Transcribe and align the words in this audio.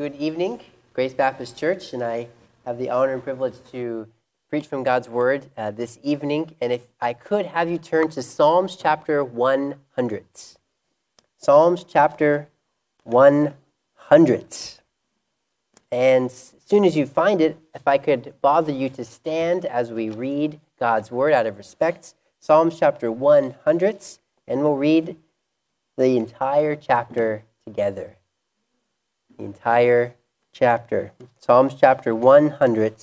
Good 0.00 0.16
evening, 0.16 0.60
Grace 0.94 1.12
Baptist 1.12 1.58
Church, 1.58 1.92
and 1.92 2.02
I 2.02 2.28
have 2.64 2.78
the 2.78 2.88
honor 2.88 3.12
and 3.12 3.22
privilege 3.22 3.56
to 3.70 4.08
preach 4.48 4.66
from 4.66 4.82
God's 4.82 5.10
Word 5.10 5.50
uh, 5.58 5.72
this 5.72 5.98
evening. 6.02 6.56
And 6.58 6.72
if 6.72 6.86
I 7.02 7.12
could 7.12 7.44
have 7.44 7.68
you 7.68 7.76
turn 7.76 8.08
to 8.12 8.22
Psalms 8.22 8.76
chapter 8.76 9.22
100. 9.22 10.24
Psalms 11.36 11.84
chapter 11.84 12.48
100. 13.04 14.56
And 15.92 16.24
as 16.24 16.54
soon 16.64 16.86
as 16.86 16.96
you 16.96 17.04
find 17.04 17.42
it, 17.42 17.58
if 17.74 17.86
I 17.86 17.98
could 17.98 18.32
bother 18.40 18.72
you 18.72 18.88
to 18.88 19.04
stand 19.04 19.66
as 19.66 19.92
we 19.92 20.08
read 20.08 20.60
God's 20.78 21.10
Word 21.10 21.34
out 21.34 21.44
of 21.44 21.58
respect, 21.58 22.14
Psalms 22.38 22.78
chapter 22.78 23.12
100, 23.12 24.02
and 24.48 24.62
we'll 24.62 24.76
read 24.76 25.18
the 25.98 26.16
entire 26.16 26.74
chapter 26.74 27.44
together. 27.66 28.16
Entire 29.40 30.16
chapter. 30.52 31.12
Psalms 31.38 31.74
chapter 31.74 32.14
100. 32.14 32.94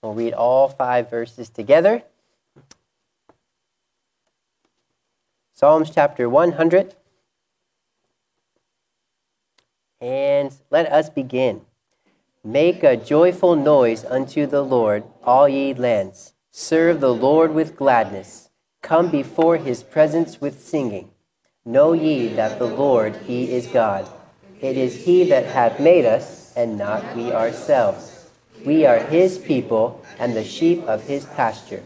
We'll 0.00 0.14
read 0.14 0.32
all 0.32 0.68
five 0.68 1.10
verses 1.10 1.48
together. 1.48 2.04
Psalms 5.52 5.90
chapter 5.90 6.28
100. 6.28 6.94
And 10.00 10.54
let 10.70 10.90
us 10.92 11.10
begin. 11.10 11.62
Make 12.44 12.84
a 12.84 12.96
joyful 12.96 13.56
noise 13.56 14.04
unto 14.04 14.46
the 14.46 14.62
Lord, 14.62 15.02
all 15.24 15.48
ye 15.48 15.74
lands. 15.74 16.34
Serve 16.52 17.00
the 17.00 17.14
Lord 17.14 17.54
with 17.54 17.76
gladness. 17.76 18.50
Come 18.82 19.10
before 19.10 19.56
his 19.56 19.82
presence 19.82 20.40
with 20.40 20.62
singing. 20.62 21.10
Know 21.64 21.92
ye 21.92 22.28
that 22.28 22.60
the 22.60 22.66
Lord, 22.66 23.16
he 23.26 23.52
is 23.52 23.66
God. 23.66 24.08
It 24.62 24.78
is 24.78 25.04
he 25.04 25.24
that 25.24 25.46
hath 25.46 25.80
made 25.80 26.06
us, 26.06 26.52
and 26.54 26.78
not 26.78 27.16
we 27.16 27.32
ourselves. 27.32 28.30
We 28.64 28.86
are 28.86 29.00
his 29.00 29.36
people, 29.36 30.00
and 30.20 30.36
the 30.36 30.44
sheep 30.44 30.84
of 30.84 31.02
his 31.02 31.26
pasture. 31.26 31.82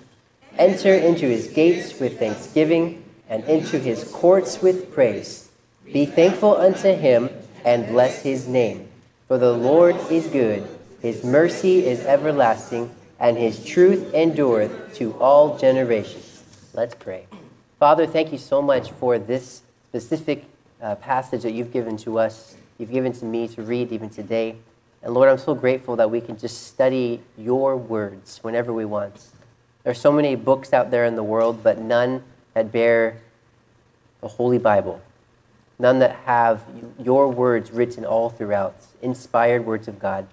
Enter 0.59 0.93
into 0.93 1.27
his 1.27 1.49
gates 1.49 1.99
with 1.99 2.19
thanksgiving, 2.19 3.03
and 3.31 3.43
into 3.45 3.79
his 3.79 4.05
courts 4.05 4.61
with 4.61 4.93
praise. 4.93 5.49
Be 5.91 6.05
thankful 6.05 6.55
unto 6.55 6.95
him, 6.95 7.31
and 7.65 7.89
bless 7.89 8.23
his 8.23 8.47
name. 8.47 8.89
For 9.27 9.39
the 9.39 9.55
Lord 9.55 9.97
is 10.11 10.27
good, 10.27 10.69
his 11.01 11.25
mercy 11.25 11.87
is 11.87 12.05
everlasting, 12.05 12.95
and 13.19 13.39
his 13.39 13.65
truth 13.65 14.13
endureth 14.13 14.95
to 14.97 15.15
all 15.15 15.57
generations. 15.57 16.45
Let's 16.75 16.95
pray. 16.95 17.27
Father, 17.79 18.07
thank 18.07 18.33
you 18.33 18.39
so 18.39 18.61
much 18.61 18.91
for 18.91 19.19
this 19.19 19.63
specific 19.89 20.45
uh, 20.83 20.95
passage 20.97 21.43
that 21.43 21.53
you've 21.53 21.73
given 21.73 21.97
to 21.99 22.19
us, 22.19 22.57
you've 22.79 22.91
given 22.91 23.13
to 23.13 23.25
me 23.25 23.49
to 23.49 23.63
read 23.63 23.93
even 23.93 24.11
today. 24.11 24.57
And 25.03 25.15
Lord, 25.15 25.29
I'm 25.29 25.39
so 25.39 25.55
grateful 25.55 25.97
that 25.97 26.11
we 26.11 26.21
can 26.21 26.39
just 26.39 26.67
study 26.67 27.21
your 27.37 27.77
words 27.77 28.39
whenever 28.43 28.73
we 28.73 28.85
want. 28.85 29.15
There 29.83 29.91
are 29.91 29.95
so 29.95 30.11
many 30.11 30.35
books 30.35 30.73
out 30.73 30.91
there 30.91 31.05
in 31.05 31.17
the 31.17 31.23
world, 31.23 31.63
but 31.63 31.79
none 31.79 32.25
that 32.55 32.73
bear 32.73 33.19
the 34.21 34.29
Holy 34.29 34.59
Bible, 34.59 35.01
none 35.79 35.99
that 36.01 36.17
have 36.25 36.63
your 36.99 37.29
words 37.29 37.71
written 37.71 38.05
all 38.05 38.31
throughout, 38.31 38.77
inspired 39.03 39.65
words 39.65 39.87
of 39.87 39.99
God. 39.99 40.27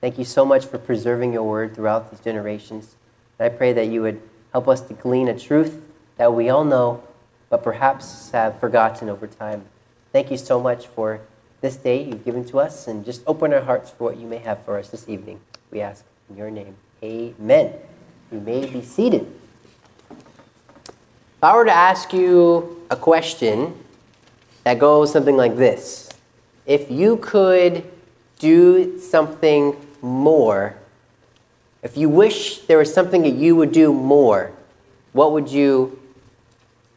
Thank 0.00 0.18
you 0.18 0.24
so 0.24 0.44
much 0.44 0.64
for 0.64 0.78
preserving 0.78 1.32
your 1.32 1.42
word 1.42 1.74
throughout 1.74 2.10
these 2.10 2.20
generations. 2.20 2.96
And 3.38 3.52
I 3.52 3.54
pray 3.54 3.72
that 3.72 3.86
you 3.86 4.02
would 4.02 4.22
help 4.52 4.68
us 4.68 4.80
to 4.82 4.94
glean 4.94 5.28
a 5.28 5.38
truth 5.38 5.80
that 6.16 6.32
we 6.32 6.48
all 6.48 6.64
know 6.64 7.02
but 7.54 7.62
perhaps 7.62 8.32
have 8.32 8.58
forgotten 8.58 9.08
over 9.08 9.28
time. 9.28 9.66
Thank 10.12 10.32
you 10.32 10.36
so 10.36 10.60
much 10.60 10.88
for 10.88 11.20
this 11.64 11.76
day 11.76 12.04
you've 12.04 12.26
given 12.26 12.44
to 12.44 12.60
us, 12.60 12.86
and 12.86 13.06
just 13.06 13.22
open 13.26 13.54
our 13.54 13.62
hearts 13.62 13.90
for 13.90 14.04
what 14.04 14.18
you 14.18 14.26
may 14.26 14.36
have 14.36 14.62
for 14.66 14.78
us 14.78 14.90
this 14.90 15.08
evening. 15.08 15.40
We 15.70 15.80
ask 15.80 16.04
in 16.28 16.36
your 16.36 16.50
name. 16.50 16.76
Amen. 17.02 17.72
You 18.30 18.40
may 18.40 18.66
be 18.66 18.82
seated. 18.82 19.26
If 20.10 21.42
I 21.42 21.56
were 21.56 21.64
to 21.64 21.72
ask 21.72 22.12
you 22.12 22.84
a 22.90 22.96
question 22.96 23.82
that 24.64 24.78
goes 24.78 25.10
something 25.10 25.36
like 25.38 25.56
this 25.56 26.10
If 26.66 26.90
you 26.90 27.16
could 27.16 27.90
do 28.38 28.98
something 28.98 29.74
more, 30.02 30.76
if 31.82 31.96
you 31.96 32.10
wish 32.10 32.58
there 32.66 32.76
was 32.76 32.92
something 32.92 33.22
that 33.22 33.34
you 33.34 33.56
would 33.56 33.72
do 33.72 33.90
more, 33.90 34.52
what 35.12 35.32
would 35.32 35.48
you 35.48 35.98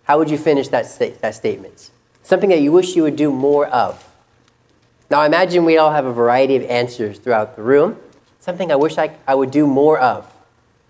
how 0.03 0.17
would 0.17 0.29
you 0.29 0.37
finish 0.37 0.67
that, 0.69 0.85
sta- 0.85 1.17
that 1.21 1.35
statement? 1.35 1.89
Something 2.23 2.49
that 2.49 2.59
you 2.59 2.73
wish 2.73 2.97
you 2.97 3.03
would 3.03 3.15
do 3.15 3.31
more 3.31 3.67
of. 3.67 4.06
Now, 5.09 5.21
I 5.21 5.25
imagine 5.25 5.63
we 5.63 5.77
all 5.77 5.91
have 5.91 6.05
a 6.05 6.11
variety 6.11 6.57
of 6.57 6.63
answers 6.63 7.17
throughout 7.17 7.55
the 7.55 7.61
room. 7.61 7.97
Something 8.39 8.71
I 8.71 8.75
wish 8.75 8.97
I, 8.97 9.15
I 9.25 9.35
would 9.35 9.51
do 9.51 9.65
more 9.65 9.97
of. 9.99 10.31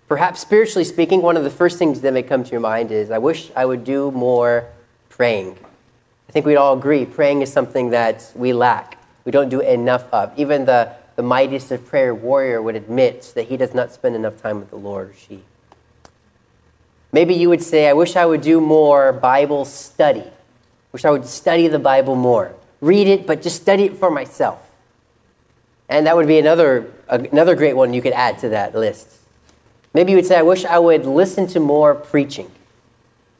Perhaps 0.08 0.40
spiritually 0.40 0.84
speaking, 0.84 1.22
one 1.22 1.36
of 1.36 1.44
the 1.44 1.50
first 1.50 1.78
things 1.78 2.00
that 2.00 2.12
may 2.12 2.22
come 2.22 2.42
to 2.42 2.50
your 2.50 2.60
mind 2.60 2.90
is 2.90 3.10
I 3.10 3.18
wish 3.18 3.52
I 3.54 3.64
would 3.64 3.84
do 3.84 4.10
more 4.10 4.66
praying. 5.08 5.56
I 6.28 6.32
think 6.32 6.46
we'd 6.46 6.56
all 6.56 6.76
agree 6.76 7.04
praying 7.04 7.42
is 7.42 7.52
something 7.52 7.90
that 7.90 8.32
we 8.34 8.52
lack. 8.52 8.98
We 9.24 9.30
don't 9.30 9.50
do 9.50 9.60
enough 9.60 10.12
of. 10.12 10.32
Even 10.36 10.64
the, 10.64 10.92
the 11.16 11.22
mightiest 11.22 11.70
of 11.70 11.86
prayer 11.86 12.14
warrior 12.14 12.60
would 12.60 12.74
admit 12.74 13.32
that 13.34 13.48
he 13.48 13.56
does 13.56 13.72
not 13.72 13.92
spend 13.92 14.16
enough 14.16 14.40
time 14.40 14.58
with 14.58 14.70
the 14.70 14.76
Lord 14.76 15.10
or 15.10 15.14
she. 15.14 15.42
Maybe 17.12 17.34
you 17.34 17.48
would 17.48 17.62
say, 17.62 17.88
I 17.88 17.92
wish 17.92 18.16
I 18.16 18.26
would 18.26 18.40
do 18.40 18.60
more 18.60 19.12
Bible 19.12 19.64
study. 19.64 20.24
Wish 20.92 21.04
I 21.04 21.10
would 21.10 21.26
study 21.26 21.68
the 21.68 21.78
Bible 21.78 22.14
more. 22.14 22.54
Read 22.80 23.08
it, 23.08 23.26
but 23.26 23.42
just 23.42 23.60
study 23.60 23.84
it 23.84 23.96
for 23.96 24.10
myself. 24.10 24.64
And 25.88 26.06
that 26.06 26.16
would 26.16 26.26
be 26.26 26.38
another, 26.38 26.92
another 27.08 27.54
great 27.54 27.76
one 27.76 27.94
you 27.94 28.02
could 28.02 28.12
add 28.12 28.38
to 28.40 28.50
that 28.50 28.74
list. 28.74 29.08
Maybe 29.94 30.12
you 30.12 30.16
would 30.18 30.26
say, 30.26 30.36
I 30.38 30.42
wish 30.42 30.64
I 30.64 30.78
would 30.78 31.06
listen 31.06 31.46
to 31.48 31.60
more 31.60 31.94
preaching. 31.94 32.50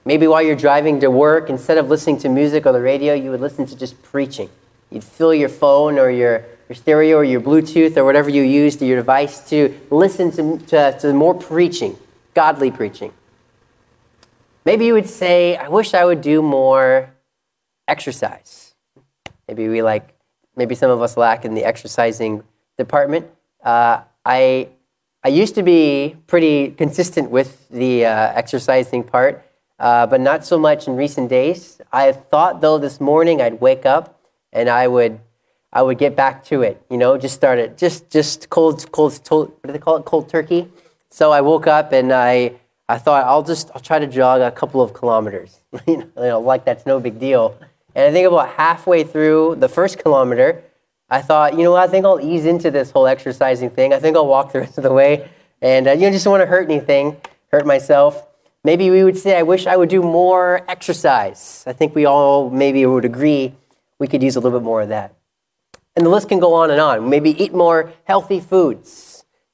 Maybe 0.04 0.26
while 0.26 0.40
you're 0.40 0.56
driving 0.56 1.00
to 1.00 1.10
work, 1.10 1.50
instead 1.50 1.76
of 1.76 1.90
listening 1.90 2.18
to 2.20 2.30
music 2.30 2.64
or 2.64 2.72
the 2.72 2.80
radio, 2.80 3.12
you 3.12 3.30
would 3.30 3.42
listen 3.42 3.66
to 3.66 3.76
just 3.76 4.02
preaching. 4.02 4.48
You'd 4.90 5.04
fill 5.04 5.34
your 5.34 5.50
phone 5.50 5.98
or 5.98 6.08
your, 6.08 6.44
your 6.68 6.76
stereo 6.76 7.18
or 7.18 7.24
your 7.24 7.42
Bluetooth 7.42 7.96
or 7.96 8.04
whatever 8.04 8.30
you 8.30 8.42
use 8.42 8.76
to 8.76 8.86
your 8.86 8.96
device 8.96 9.40
to 9.50 9.78
listen 9.90 10.30
to, 10.32 10.66
to, 10.66 10.98
to 11.00 11.12
more 11.12 11.34
preaching, 11.34 11.98
godly 12.32 12.70
preaching. 12.70 13.12
Maybe 14.64 14.86
you 14.86 14.94
would 14.94 15.08
say, 15.08 15.56
I 15.56 15.68
wish 15.68 15.92
I 15.92 16.06
would 16.06 16.22
do 16.22 16.40
more 16.40 17.10
exercise. 17.86 18.67
Maybe 19.48 19.68
we 19.68 19.82
like, 19.82 20.14
maybe 20.56 20.74
some 20.74 20.90
of 20.90 21.00
us 21.02 21.16
lack 21.16 21.44
in 21.44 21.54
the 21.54 21.64
exercising 21.64 22.44
department. 22.76 23.26
Uh, 23.64 24.02
I, 24.24 24.68
I 25.24 25.28
used 25.28 25.54
to 25.56 25.62
be 25.62 26.16
pretty 26.26 26.70
consistent 26.70 27.30
with 27.30 27.68
the 27.70 28.04
uh, 28.04 28.32
exercising 28.34 29.02
part, 29.02 29.44
uh, 29.78 30.06
but 30.06 30.20
not 30.20 30.44
so 30.44 30.58
much 30.58 30.86
in 30.86 30.96
recent 30.96 31.28
days. 31.28 31.80
I 31.92 32.12
thought 32.12 32.60
though 32.60 32.78
this 32.78 33.00
morning 33.00 33.40
I'd 33.40 33.60
wake 33.60 33.86
up 33.86 34.20
and 34.52 34.68
I 34.68 34.86
would, 34.86 35.18
I 35.72 35.82
would 35.82 35.98
get 35.98 36.14
back 36.14 36.44
to 36.46 36.62
it. 36.62 36.82
You 36.90 36.98
know, 36.98 37.18
just 37.18 37.34
start 37.34 37.58
it, 37.58 37.76
just 37.76 38.10
just 38.10 38.48
cold, 38.50 38.90
cold, 38.92 39.20
cold 39.24 39.48
what 39.48 39.66
do 39.66 39.72
they 39.72 39.78
call 39.78 39.96
it, 39.96 40.04
cold 40.04 40.28
turkey. 40.28 40.68
So 41.10 41.32
I 41.32 41.40
woke 41.40 41.66
up 41.66 41.92
and 41.92 42.12
I 42.12 42.52
I 42.88 42.98
thought 42.98 43.24
I'll 43.24 43.42
just 43.42 43.70
I'll 43.74 43.80
try 43.80 43.98
to 43.98 44.06
jog 44.06 44.40
a 44.40 44.50
couple 44.50 44.80
of 44.80 44.94
kilometers. 44.94 45.58
you 45.86 46.10
know, 46.16 46.40
like 46.40 46.64
that's 46.64 46.86
no 46.86 47.00
big 47.00 47.18
deal. 47.18 47.58
And 47.98 48.06
I 48.06 48.12
think 48.12 48.28
about 48.28 48.50
halfway 48.50 49.02
through 49.02 49.56
the 49.56 49.68
first 49.68 49.98
kilometer, 49.98 50.62
I 51.10 51.20
thought, 51.20 51.58
you 51.58 51.64
know 51.64 51.72
what? 51.72 51.82
I 51.82 51.90
think 51.90 52.06
I'll 52.06 52.20
ease 52.20 52.46
into 52.46 52.70
this 52.70 52.92
whole 52.92 53.08
exercising 53.08 53.70
thing. 53.70 53.92
I 53.92 53.98
think 53.98 54.16
I'll 54.16 54.28
walk 54.28 54.52
the 54.52 54.60
rest 54.64 54.78
of 54.78 54.84
the 54.84 54.92
way, 54.92 55.28
and 55.60 55.88
uh, 55.88 55.90
you 55.90 56.02
know, 56.02 56.12
just 56.12 56.24
don't 56.24 56.30
want 56.30 56.42
to 56.42 56.46
hurt 56.46 56.70
anything, 56.70 57.16
hurt 57.50 57.66
myself. 57.66 58.24
Maybe 58.62 58.88
we 58.88 59.02
would 59.02 59.18
say, 59.18 59.36
I 59.36 59.42
wish 59.42 59.66
I 59.66 59.76
would 59.76 59.88
do 59.88 60.00
more 60.00 60.64
exercise. 60.68 61.64
I 61.66 61.72
think 61.72 61.96
we 61.96 62.04
all 62.04 62.50
maybe 62.50 62.86
would 62.86 63.04
agree 63.04 63.54
we 63.98 64.06
could 64.06 64.22
use 64.22 64.36
a 64.36 64.40
little 64.40 64.60
bit 64.60 64.64
more 64.64 64.82
of 64.82 64.90
that. 64.90 65.16
And 65.96 66.06
the 66.06 66.10
list 66.10 66.28
can 66.28 66.38
go 66.38 66.54
on 66.54 66.70
and 66.70 66.80
on. 66.80 67.10
Maybe 67.10 67.30
eat 67.42 67.52
more 67.52 67.92
healthy 68.04 68.38
foods 68.38 69.08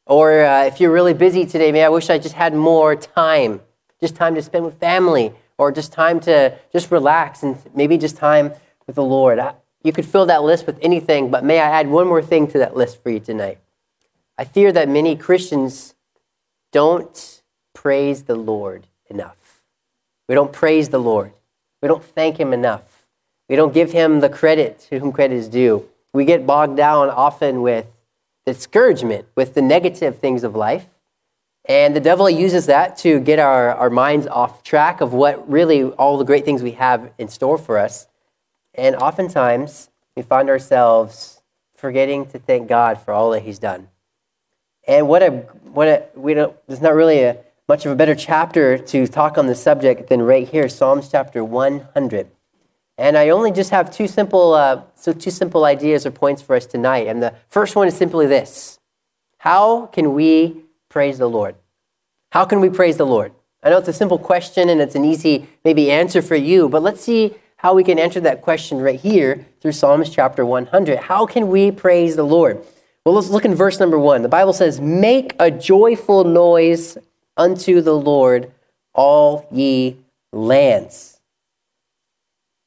or 0.07 0.45
uh, 0.45 0.65
if 0.65 0.81
you're 0.81 0.93
really 0.93 1.15
busy 1.15 1.47
today, 1.47 1.73
maybe 1.73 1.83
I 1.83 1.89
wish 1.89 2.11
I 2.11 2.19
just 2.19 2.35
had 2.35 2.55
more 2.55 2.95
time, 2.95 3.61
just 4.01 4.15
time 4.15 4.35
to 4.35 4.43
spend 4.43 4.65
with 4.65 4.79
family, 4.79 5.33
or 5.59 5.71
just 5.73 5.93
time 5.93 6.21
to 6.21 6.59
just 6.73 6.91
relax 6.91 7.43
and 7.43 7.57
maybe 7.75 7.99
just 7.99 8.17
time 8.17 8.53
with 8.87 8.97
the 8.97 9.05
Lord. 9.05 9.41
You 9.83 9.93
could 9.93 10.07
fill 10.07 10.27
that 10.27 10.43
list 10.43 10.67
with 10.67 10.79
anything, 10.83 11.31
but 11.31 11.45
may 11.45 11.61
I 11.61 11.69
add 11.69 11.89
one 11.89 12.07
more 12.07 12.23
thing 12.23 12.47
to 12.49 12.59
that 12.59 12.77
list 12.77 13.03
for 13.03 13.11
you 13.11 13.21
tonight? 13.21 13.59
I 14.37 14.45
fear 14.45 14.73
that 14.73 14.89
many 14.89 15.15
Christians 15.15 15.95
don't 16.73 17.43
praise 17.75 18.25
the 18.25 18.35
Lord 18.35 18.87
enough. 19.09 19.63
We 20.29 20.35
don't 20.35 20.53
praise 20.53 20.89
the 20.89 20.99
Lord. 20.99 21.33
We 21.83 21.89
don't 21.89 22.03
thank 22.03 22.39
Him 22.39 22.53
enough. 22.53 23.07
We 23.49 23.57
don't 23.57 23.75
give 23.75 23.93
Him 23.93 24.21
the 24.21 24.31
credit 24.31 24.81
to 24.91 24.99
whom 24.99 25.13
credit 25.13 25.37
is 25.37 25.49
due. 25.49 25.89
We 26.13 26.25
get 26.25 26.47
bogged 26.47 26.77
down 26.77 27.11
often 27.11 27.61
with 27.61 27.87
discouragement 28.47 29.27
with 29.35 29.55
the 29.55 29.63
negative 29.63 30.19
things 30.19 30.45
of 30.45 30.55
life. 30.57 30.87
And 31.67 31.97
the 31.97 32.01
devil 32.01 32.29
uses 32.29 32.67
that 32.67 32.97
to 32.99 33.21
get 33.21 33.39
our, 33.39 33.75
our 33.75 33.89
minds 33.89 34.27
off 34.27 34.63
track 34.63 35.01
of 35.01 35.15
what 35.15 35.51
really 35.51 35.85
all 35.85 36.19
the 36.19 36.25
great 36.25 36.45
things 36.45 36.63
we 36.63 36.73
have 36.73 37.11
in 37.17 37.29
store 37.29 37.57
for 37.57 37.79
us. 37.79 38.07
And 38.75 38.95
oftentimes 38.97 39.89
we 40.15 40.23
find 40.23 40.51
ourselves 40.51 41.43
forgetting 41.75 42.27
to 42.27 42.39
thank 42.39 42.69
God 42.69 43.01
for 43.01 43.13
all 43.13 43.31
that 43.31 43.43
He's 43.43 43.59
done. 43.59 43.89
And 44.87 45.09
what 45.09 45.23
a 45.23 45.31
what 45.31 45.89
a 45.89 46.05
we 46.15 46.35
don't 46.35 46.55
there's 46.67 46.83
not 46.83 46.95
really 46.95 47.23
a 47.23 47.39
much 47.67 47.87
of 47.87 47.93
a 47.93 47.97
better 47.97 48.15
chapter 48.15 48.77
to 48.77 49.07
talk 49.07 49.39
on 49.39 49.47
the 49.47 49.55
subject 49.55 50.09
than 50.11 50.21
right 50.21 50.47
here, 50.47 50.69
Psalms 50.69 51.09
chapter 51.11 51.43
100. 51.43 52.29
And 52.99 53.17
I 53.17 53.31
only 53.31 53.51
just 53.51 53.71
have 53.71 53.91
two 53.91 54.07
simple 54.07 54.53
uh, 54.53 54.83
so 54.95 55.15
two 55.15 55.31
simple 55.31 55.65
ideas 55.65 56.05
or 56.05 56.11
points 56.11 56.43
for 56.43 56.55
us 56.55 56.67
tonight. 56.67 57.07
And 57.07 57.23
the 57.23 57.35
first 57.49 57.75
one 57.75 57.89
is 57.89 57.97
simply 57.97 58.27
this: 58.27 58.79
How 59.39 59.87
can 59.87 60.13
we 60.13 60.64
praise 60.95 61.19
the 61.19 61.29
Lord? 61.29 61.57
How 62.31 62.45
can 62.45 62.61
we 62.61 62.71
praise 62.71 62.99
the 62.99 63.05
Lord? 63.05 63.33
I 63.65 63.71
know 63.71 63.79
it's 63.79 63.89
a 63.89 63.93
simple 63.93 64.17
question 64.17 64.69
and 64.69 64.81
it's 64.81 64.95
an 64.95 65.05
easy 65.05 65.49
maybe 65.65 65.91
answer 65.91 66.23
for 66.23 66.37
you, 66.37 66.69
but 66.69 66.85
let's 66.85 67.01
see 67.01 67.35
how 67.57 67.75
we 67.75 67.83
can 67.83 67.99
answer 67.99 68.21
that 68.21 68.43
question 68.43 68.79
right 68.79 69.01
here 69.01 69.45
through 69.61 69.73
Psalms 69.73 70.09
chapter 70.09 70.47
100. 70.47 70.99
How 70.99 71.27
can 71.27 71.49
we 71.49 71.73
praise 71.73 72.15
the 72.15 72.23
Lord? 72.23 72.65
Well, 73.05 73.17
let's 73.17 73.29
look 73.29 73.45
in 73.45 73.57
verse 73.57 73.81
number 73.81 73.99
one. 73.99 74.23
The 74.23 74.29
Bible 74.29 74.53
says, 74.53 74.81
Make 74.81 75.35
a 75.41 75.51
joyful 75.51 76.23
noise 76.23 76.97
unto 77.37 77.81
the 77.81 77.97
Lord, 77.97 78.53
all 78.95 79.49
ye 79.51 79.97
lands. 80.33 81.19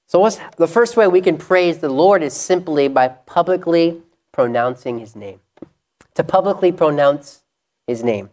So, 0.08 0.20
what's 0.20 0.38
the 0.58 0.68
first 0.68 0.98
way 0.98 1.08
we 1.08 1.22
can 1.22 1.38
praise 1.38 1.78
the 1.78 1.88
Lord 1.88 2.22
is 2.22 2.34
simply 2.34 2.90
by 2.90 3.08
publicly 3.08 4.02
pronouncing 4.34 5.00
his 5.00 5.16
name. 5.16 5.40
To 6.16 6.26
publicly 6.26 6.74
pronounce 6.74 7.44
his 7.88 8.04
name. 8.04 8.30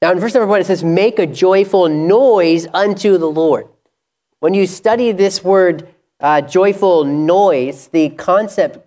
Now, 0.00 0.12
in 0.12 0.18
verse 0.18 0.32
number 0.32 0.46
one, 0.46 0.60
it 0.60 0.66
says, 0.66 0.82
Make 0.82 1.18
a 1.18 1.26
joyful 1.26 1.88
noise 1.88 2.66
unto 2.72 3.18
the 3.18 3.30
Lord. 3.30 3.68
When 4.38 4.54
you 4.54 4.66
study 4.66 5.12
this 5.12 5.44
word, 5.44 5.88
uh, 6.20 6.40
joyful 6.40 7.04
noise, 7.04 7.88
the 7.88 8.08
concept 8.10 8.78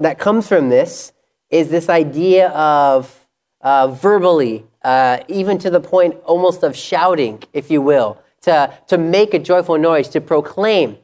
that 0.00 0.18
comes 0.18 0.48
from 0.48 0.68
this 0.68 1.12
is 1.50 1.68
this 1.68 1.88
idea 1.88 2.48
of 2.48 3.26
uh, 3.60 3.88
verbally, 3.88 4.66
uh, 4.82 5.18
even 5.28 5.58
to 5.58 5.70
the 5.70 5.80
point 5.80 6.16
almost 6.24 6.64
of 6.64 6.76
shouting, 6.76 7.42
if 7.52 7.70
you 7.70 7.80
will, 7.80 8.20
to, 8.40 8.72
to 8.88 8.98
make 8.98 9.34
a 9.34 9.38
joyful 9.38 9.78
noise, 9.78 10.08
to 10.08 10.20
proclaim. 10.20 10.98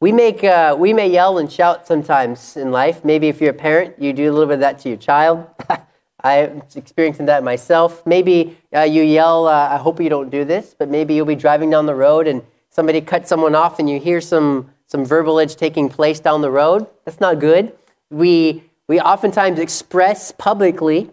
We, 0.00 0.12
make, 0.12 0.42
uh, 0.44 0.76
we 0.78 0.92
may 0.92 1.08
yell 1.08 1.38
and 1.38 1.50
shout 1.50 1.86
sometimes 1.86 2.56
in 2.56 2.70
life. 2.72 3.04
Maybe 3.04 3.28
if 3.28 3.40
you're 3.40 3.50
a 3.50 3.54
parent, 3.54 4.00
you 4.00 4.12
do 4.12 4.30
a 4.30 4.32
little 4.32 4.46
bit 4.46 4.54
of 4.54 4.60
that 4.60 4.78
to 4.80 4.88
your 4.88 4.98
child. 4.98 5.46
I'm 6.24 6.62
experiencing 6.76 7.26
that 7.26 7.42
myself. 7.42 8.06
Maybe 8.06 8.56
uh, 8.74 8.82
you 8.82 9.02
yell, 9.02 9.48
uh, 9.48 9.68
I 9.70 9.76
hope 9.76 10.00
you 10.00 10.08
don't 10.08 10.30
do 10.30 10.44
this, 10.44 10.74
but 10.78 10.88
maybe 10.88 11.14
you'll 11.14 11.26
be 11.26 11.34
driving 11.34 11.70
down 11.70 11.86
the 11.86 11.94
road 11.94 12.28
and 12.28 12.42
somebody 12.70 13.00
cuts 13.00 13.28
someone 13.28 13.54
off 13.54 13.78
and 13.78 13.90
you 13.90 13.98
hear 13.98 14.20
some, 14.20 14.70
some 14.86 15.04
verbalage 15.04 15.56
taking 15.56 15.88
place 15.88 16.20
down 16.20 16.40
the 16.40 16.50
road. 16.50 16.86
That's 17.04 17.20
not 17.20 17.40
good. 17.40 17.76
We, 18.10 18.62
we 18.86 19.00
oftentimes 19.00 19.58
express 19.58 20.30
publicly 20.32 21.10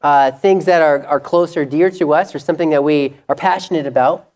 uh, 0.00 0.30
things 0.30 0.64
that 0.66 0.80
are, 0.80 1.04
are 1.06 1.20
close 1.20 1.56
or 1.56 1.64
dear 1.64 1.90
to 1.90 2.12
us 2.12 2.34
or 2.34 2.38
something 2.38 2.70
that 2.70 2.84
we 2.84 3.14
are 3.28 3.34
passionate 3.34 3.86
about. 3.86 4.28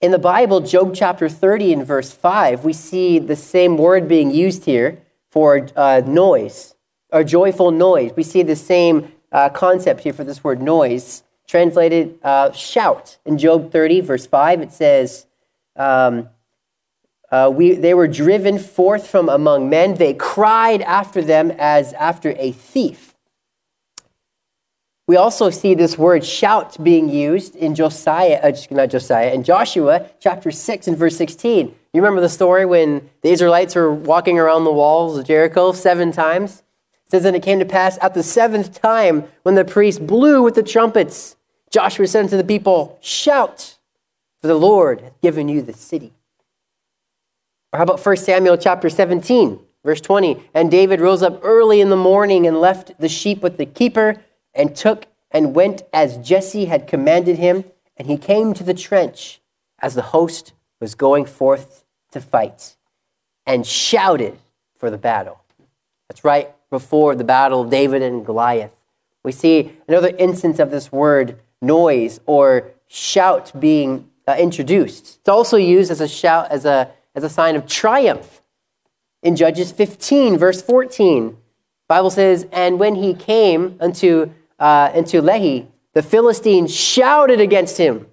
In 0.00 0.12
the 0.12 0.18
Bible, 0.18 0.60
Job 0.60 0.94
chapter 0.94 1.28
30 1.28 1.72
and 1.74 1.86
verse 1.86 2.12
5, 2.12 2.64
we 2.64 2.72
see 2.72 3.18
the 3.18 3.36
same 3.36 3.76
word 3.76 4.08
being 4.08 4.30
used 4.30 4.64
here 4.64 5.02
for 5.28 5.68
uh, 5.76 6.00
noise 6.06 6.74
or 7.12 7.24
joyful 7.24 7.70
noise. 7.70 8.12
We 8.16 8.22
see 8.22 8.42
the 8.42 8.56
same 8.56 9.12
uh, 9.32 9.48
concept 9.50 10.00
here 10.00 10.12
for 10.12 10.24
this 10.24 10.42
word 10.42 10.60
noise, 10.62 11.22
translated 11.46 12.18
uh, 12.22 12.52
shout. 12.52 13.18
In 13.24 13.38
Job 13.38 13.72
30, 13.72 14.00
verse 14.00 14.26
5, 14.26 14.62
it 14.62 14.72
says, 14.72 15.26
um, 15.76 16.28
uh, 17.30 17.50
we, 17.52 17.74
They 17.74 17.94
were 17.94 18.08
driven 18.08 18.58
forth 18.58 19.06
from 19.06 19.28
among 19.28 19.68
men. 19.68 19.94
They 19.94 20.14
cried 20.14 20.82
after 20.82 21.22
them 21.22 21.52
as 21.58 21.92
after 21.94 22.34
a 22.36 22.52
thief. 22.52 23.14
We 25.06 25.16
also 25.16 25.50
see 25.50 25.74
this 25.74 25.98
word 25.98 26.24
shout 26.24 26.82
being 26.82 27.08
used 27.08 27.56
in 27.56 27.74
Josiah, 27.74 28.38
uh, 28.44 28.52
not 28.70 28.90
Josiah, 28.90 29.32
in 29.32 29.42
Joshua 29.42 30.08
chapter 30.20 30.52
6 30.52 30.86
and 30.86 30.96
verse 30.96 31.16
16. 31.16 31.74
You 31.92 32.00
remember 32.00 32.20
the 32.20 32.28
story 32.28 32.64
when 32.64 33.10
the 33.22 33.30
Israelites 33.30 33.74
were 33.74 33.92
walking 33.92 34.38
around 34.38 34.62
the 34.62 34.72
walls 34.72 35.18
of 35.18 35.26
Jericho 35.26 35.72
seven 35.72 36.12
times? 36.12 36.62
Says, 37.10 37.24
And 37.24 37.36
it 37.36 37.42
came 37.42 37.58
to 37.58 37.64
pass 37.64 37.98
at 38.00 38.14
the 38.14 38.22
seventh 38.22 38.80
time 38.80 39.24
when 39.42 39.54
the 39.54 39.64
priest 39.64 40.06
blew 40.06 40.42
with 40.42 40.54
the 40.54 40.62
trumpets, 40.62 41.36
Joshua 41.70 42.06
said 42.06 42.24
unto 42.24 42.36
the 42.36 42.44
people, 42.44 42.98
Shout, 43.00 43.78
for 44.40 44.46
the 44.46 44.54
Lord 44.54 45.00
hath 45.00 45.20
given 45.20 45.48
you 45.48 45.62
the 45.62 45.72
city. 45.72 46.12
Or 47.72 47.78
how 47.78 47.84
about 47.84 48.04
1 48.04 48.16
Samuel 48.16 48.56
chapter 48.56 48.88
17, 48.88 49.60
verse 49.84 50.00
20? 50.00 50.42
And 50.54 50.70
David 50.70 51.00
rose 51.00 51.22
up 51.22 51.40
early 51.42 51.80
in 51.80 51.90
the 51.90 51.96
morning 51.96 52.46
and 52.46 52.60
left 52.60 52.98
the 52.98 53.08
sheep 53.08 53.42
with 53.42 53.56
the 53.56 53.66
keeper 53.66 54.16
and 54.54 54.74
took 54.74 55.06
and 55.30 55.54
went 55.54 55.82
as 55.92 56.16
Jesse 56.18 56.64
had 56.64 56.88
commanded 56.88 57.38
him. 57.38 57.64
And 57.96 58.08
he 58.08 58.16
came 58.16 58.54
to 58.54 58.64
the 58.64 58.74
trench 58.74 59.40
as 59.78 59.94
the 59.94 60.02
host 60.02 60.52
was 60.80 60.94
going 60.94 61.26
forth 61.26 61.84
to 62.12 62.20
fight 62.20 62.76
and 63.46 63.66
shouted 63.66 64.38
for 64.76 64.90
the 64.90 64.98
battle. 64.98 65.40
That's 66.08 66.24
right 66.24 66.52
before 66.70 67.14
the 67.14 67.24
battle 67.24 67.62
of 67.62 67.70
David 67.70 68.00
and 68.02 68.24
Goliath. 68.24 68.74
We 69.22 69.32
see 69.32 69.72
another 69.86 70.14
instance 70.18 70.58
of 70.58 70.70
this 70.70 70.90
word 70.90 71.38
noise 71.60 72.20
or 72.26 72.70
shout 72.86 73.52
being 73.58 74.08
uh, 74.26 74.36
introduced. 74.38 75.18
It's 75.20 75.28
also 75.28 75.56
used 75.56 75.90
as 75.90 76.00
a 76.00 76.08
shout 76.08 76.50
as 76.50 76.64
a 76.64 76.90
as 77.14 77.24
a 77.24 77.28
sign 77.28 77.56
of 77.56 77.66
triumph. 77.66 78.40
In 79.22 79.36
Judges 79.36 79.72
15 79.72 80.38
verse 80.38 80.62
14, 80.62 81.36
Bible 81.88 82.10
says, 82.10 82.46
"And 82.52 82.78
when 82.78 82.94
he 82.94 83.12
came 83.12 83.76
unto 83.80 84.30
uh, 84.58 84.90
Lehi, 84.90 85.66
the 85.92 86.02
Philistines 86.02 86.74
shouted 86.74 87.40
against 87.40 87.78
him, 87.78 88.06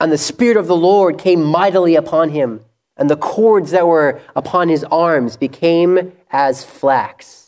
and 0.00 0.10
the 0.10 0.18
spirit 0.18 0.56
of 0.56 0.66
the 0.66 0.76
Lord 0.76 1.18
came 1.18 1.42
mightily 1.42 1.94
upon 1.94 2.30
him, 2.30 2.64
and 2.96 3.08
the 3.08 3.16
cords 3.16 3.70
that 3.70 3.86
were 3.86 4.20
upon 4.34 4.68
his 4.68 4.84
arms 4.84 5.36
became 5.36 6.12
as 6.30 6.64
flax." 6.64 7.47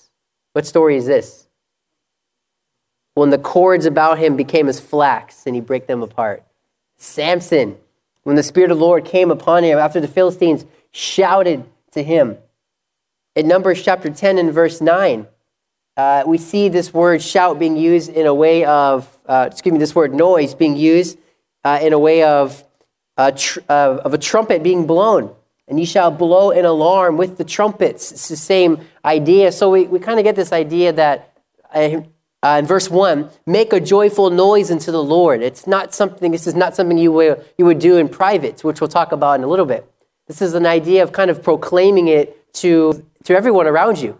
What 0.52 0.66
story 0.66 0.96
is 0.96 1.06
this? 1.06 1.46
When 3.14 3.30
the 3.30 3.38
cords 3.38 3.86
about 3.86 4.18
him 4.18 4.36
became 4.36 4.68
as 4.68 4.80
flax 4.80 5.46
and 5.46 5.54
he 5.54 5.60
brake 5.60 5.86
them 5.86 6.02
apart. 6.02 6.44
Samson, 6.96 7.76
when 8.22 8.36
the 8.36 8.42
Spirit 8.42 8.70
of 8.70 8.78
the 8.78 8.84
Lord 8.84 9.04
came 9.04 9.30
upon 9.30 9.64
him 9.64 9.78
after 9.78 10.00
the 10.00 10.08
Philistines 10.08 10.64
shouted 10.90 11.64
to 11.92 12.02
him. 12.02 12.38
In 13.36 13.48
Numbers 13.48 13.82
chapter 13.82 14.10
10 14.10 14.38
and 14.38 14.52
verse 14.52 14.80
9, 14.80 15.26
uh, 15.96 16.24
we 16.26 16.38
see 16.38 16.68
this 16.68 16.92
word 16.92 17.22
shout 17.22 17.58
being 17.58 17.76
used 17.76 18.10
in 18.10 18.26
a 18.26 18.34
way 18.34 18.64
of, 18.64 19.08
uh, 19.26 19.48
excuse 19.50 19.72
me, 19.72 19.78
this 19.78 19.94
word 19.94 20.14
noise 20.14 20.54
being 20.54 20.76
used 20.76 21.18
uh, 21.64 21.78
in 21.80 21.92
a 21.92 21.98
way 21.98 22.22
of, 22.22 22.64
uh, 23.16 23.32
tr- 23.32 23.60
of 23.68 24.14
a 24.14 24.18
trumpet 24.18 24.62
being 24.62 24.86
blown 24.86 25.34
and 25.70 25.78
ye 25.78 25.86
shall 25.86 26.10
blow 26.10 26.50
an 26.50 26.64
alarm 26.64 27.16
with 27.16 27.38
the 27.38 27.44
trumpets. 27.44 28.10
It's 28.10 28.28
the 28.28 28.36
same 28.36 28.80
idea. 29.04 29.52
So 29.52 29.70
we, 29.70 29.84
we 29.84 30.00
kind 30.00 30.18
of 30.18 30.24
get 30.24 30.34
this 30.36 30.52
idea 30.52 30.92
that 30.92 31.32
uh, 31.72 32.00
uh, 32.42 32.56
in 32.58 32.66
verse 32.66 32.90
1, 32.90 33.30
make 33.46 33.72
a 33.72 33.80
joyful 33.80 34.30
noise 34.30 34.70
unto 34.70 34.90
the 34.90 35.02
Lord. 35.02 35.42
It's 35.42 35.66
not 35.66 35.94
something, 35.94 36.32
this 36.32 36.46
is 36.46 36.54
not 36.54 36.74
something 36.74 36.98
you, 36.98 37.12
will, 37.12 37.42
you 37.56 37.66
would 37.66 37.78
do 37.78 37.98
in 37.98 38.08
private, 38.08 38.64
which 38.64 38.80
we'll 38.80 38.88
talk 38.88 39.12
about 39.12 39.38
in 39.38 39.44
a 39.44 39.46
little 39.46 39.66
bit. 39.66 39.90
This 40.26 40.42
is 40.42 40.54
an 40.54 40.66
idea 40.66 41.02
of 41.02 41.12
kind 41.12 41.30
of 41.30 41.42
proclaiming 41.42 42.08
it 42.08 42.52
to, 42.54 43.06
to 43.24 43.36
everyone 43.36 43.66
around 43.66 44.00
you. 44.00 44.18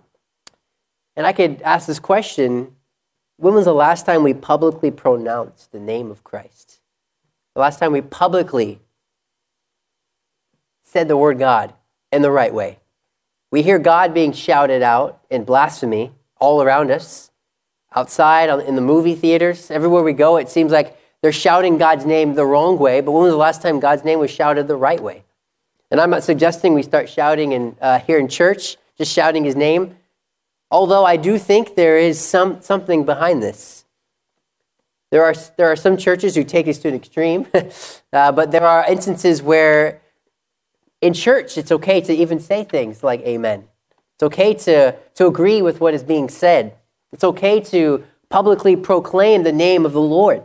And 1.16 1.26
I 1.26 1.32
could 1.32 1.62
ask 1.62 1.86
this 1.86 1.98
question 1.98 2.76
when 3.38 3.54
was 3.54 3.64
the 3.64 3.72
last 3.72 4.04
time 4.04 4.22
we 4.22 4.34
publicly 4.34 4.90
pronounced 4.90 5.72
the 5.72 5.80
name 5.80 6.10
of 6.10 6.22
Christ? 6.22 6.80
The 7.54 7.62
last 7.62 7.78
time 7.78 7.90
we 7.90 8.02
publicly 8.02 8.80
said 10.90 11.06
the 11.06 11.16
word 11.16 11.38
God 11.38 11.72
in 12.10 12.20
the 12.20 12.32
right 12.32 12.52
way. 12.52 12.80
We 13.52 13.62
hear 13.62 13.78
God 13.78 14.12
being 14.12 14.32
shouted 14.32 14.82
out 14.82 15.20
in 15.30 15.44
blasphemy 15.44 16.12
all 16.40 16.62
around 16.62 16.90
us, 16.90 17.30
outside, 17.94 18.48
in 18.66 18.74
the 18.74 18.80
movie 18.80 19.14
theaters, 19.14 19.70
everywhere 19.70 20.02
we 20.02 20.12
go. 20.12 20.36
It 20.36 20.48
seems 20.48 20.72
like 20.72 20.98
they're 21.22 21.30
shouting 21.30 21.78
God's 21.78 22.04
name 22.06 22.34
the 22.34 22.44
wrong 22.44 22.76
way, 22.76 23.00
but 23.00 23.12
when 23.12 23.22
was 23.22 23.32
the 23.32 23.36
last 23.36 23.62
time 23.62 23.78
God's 23.78 24.04
name 24.04 24.18
was 24.18 24.32
shouted 24.32 24.66
the 24.66 24.74
right 24.74 25.00
way? 25.00 25.22
And 25.92 26.00
I'm 26.00 26.10
not 26.10 26.24
suggesting 26.24 26.74
we 26.74 26.82
start 26.82 27.08
shouting 27.08 27.52
in, 27.52 27.76
uh, 27.80 28.00
here 28.00 28.18
in 28.18 28.26
church, 28.26 28.76
just 28.98 29.12
shouting 29.12 29.44
his 29.44 29.54
name, 29.54 29.96
although 30.72 31.04
I 31.04 31.16
do 31.16 31.38
think 31.38 31.76
there 31.76 31.98
is 31.98 32.18
some, 32.18 32.62
something 32.62 33.04
behind 33.04 33.42
this. 33.44 33.84
There 35.10 35.24
are, 35.24 35.34
there 35.56 35.70
are 35.70 35.76
some 35.76 35.96
churches 35.96 36.34
who 36.34 36.42
take 36.42 36.66
this 36.66 36.78
to 36.78 36.88
an 36.88 36.94
extreme, 36.94 37.46
uh, 38.12 38.32
but 38.32 38.50
there 38.50 38.66
are 38.66 38.84
instances 38.90 39.40
where 39.40 39.99
in 41.00 41.14
church, 41.14 41.56
it's 41.56 41.72
okay 41.72 42.00
to 42.00 42.12
even 42.12 42.40
say 42.40 42.64
things 42.64 43.02
like 43.02 43.20
amen. 43.22 43.64
It's 44.14 44.22
okay 44.24 44.54
to, 44.54 44.96
to 45.14 45.26
agree 45.26 45.62
with 45.62 45.80
what 45.80 45.94
is 45.94 46.02
being 46.02 46.28
said. 46.28 46.74
It's 47.12 47.24
okay 47.24 47.60
to 47.60 48.04
publicly 48.28 48.76
proclaim 48.76 49.42
the 49.42 49.52
name 49.52 49.86
of 49.86 49.92
the 49.92 50.00
Lord. 50.00 50.42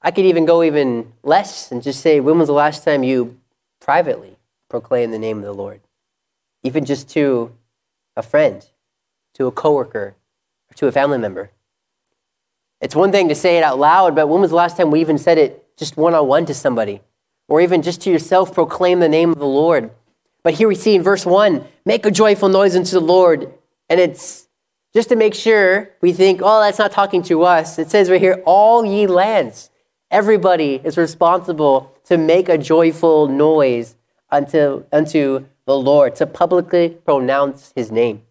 I 0.00 0.12
could 0.12 0.24
even 0.24 0.44
go 0.44 0.62
even 0.62 1.12
less 1.22 1.72
and 1.72 1.82
just 1.82 2.00
say, 2.00 2.20
when 2.20 2.38
was 2.38 2.46
the 2.46 2.54
last 2.54 2.84
time 2.84 3.02
you 3.02 3.38
privately 3.80 4.38
proclaimed 4.68 5.12
the 5.12 5.18
name 5.18 5.38
of 5.38 5.44
the 5.44 5.52
Lord? 5.52 5.80
Even 6.62 6.84
just 6.84 7.08
to 7.10 7.52
a 8.16 8.22
friend, 8.22 8.64
to 9.34 9.46
a 9.46 9.52
coworker, 9.52 10.14
or 10.70 10.74
to 10.76 10.86
a 10.86 10.92
family 10.92 11.18
member. 11.18 11.50
It's 12.80 12.94
one 12.94 13.10
thing 13.10 13.28
to 13.28 13.34
say 13.34 13.58
it 13.58 13.64
out 13.64 13.78
loud, 13.78 14.14
but 14.14 14.28
when 14.28 14.40
was 14.40 14.50
the 14.50 14.56
last 14.56 14.76
time 14.76 14.92
we 14.92 15.00
even 15.00 15.18
said 15.18 15.36
it 15.36 15.76
just 15.76 15.96
one 15.96 16.14
on 16.14 16.28
one 16.28 16.46
to 16.46 16.54
somebody? 16.54 17.00
Or 17.48 17.60
even 17.60 17.82
just 17.82 18.02
to 18.02 18.10
yourself, 18.10 18.54
proclaim 18.54 19.00
the 19.00 19.08
name 19.08 19.30
of 19.30 19.38
the 19.38 19.46
Lord. 19.46 19.90
But 20.42 20.54
here 20.54 20.68
we 20.68 20.74
see 20.74 20.94
in 20.94 21.02
verse 21.02 21.26
1 21.26 21.64
make 21.84 22.06
a 22.06 22.10
joyful 22.10 22.48
noise 22.48 22.76
unto 22.76 22.92
the 22.92 23.00
Lord. 23.00 23.52
And 23.88 23.98
it's 23.98 24.48
just 24.94 25.08
to 25.08 25.16
make 25.16 25.34
sure 25.34 25.90
we 26.00 26.12
think, 26.12 26.40
oh, 26.42 26.60
that's 26.60 26.78
not 26.78 26.92
talking 26.92 27.22
to 27.24 27.42
us. 27.42 27.78
It 27.78 27.90
says 27.90 28.10
right 28.10 28.20
here, 28.20 28.42
all 28.46 28.84
ye 28.84 29.06
lands. 29.06 29.70
Everybody 30.10 30.80
is 30.82 30.96
responsible 30.96 31.94
to 32.04 32.16
make 32.16 32.48
a 32.48 32.56
joyful 32.56 33.28
noise 33.28 33.96
unto, 34.30 34.84
unto 34.90 35.46
the 35.66 35.76
Lord, 35.76 36.16
to 36.16 36.26
publicly 36.26 36.90
pronounce 36.90 37.72
his 37.76 37.90
name. 37.90 38.22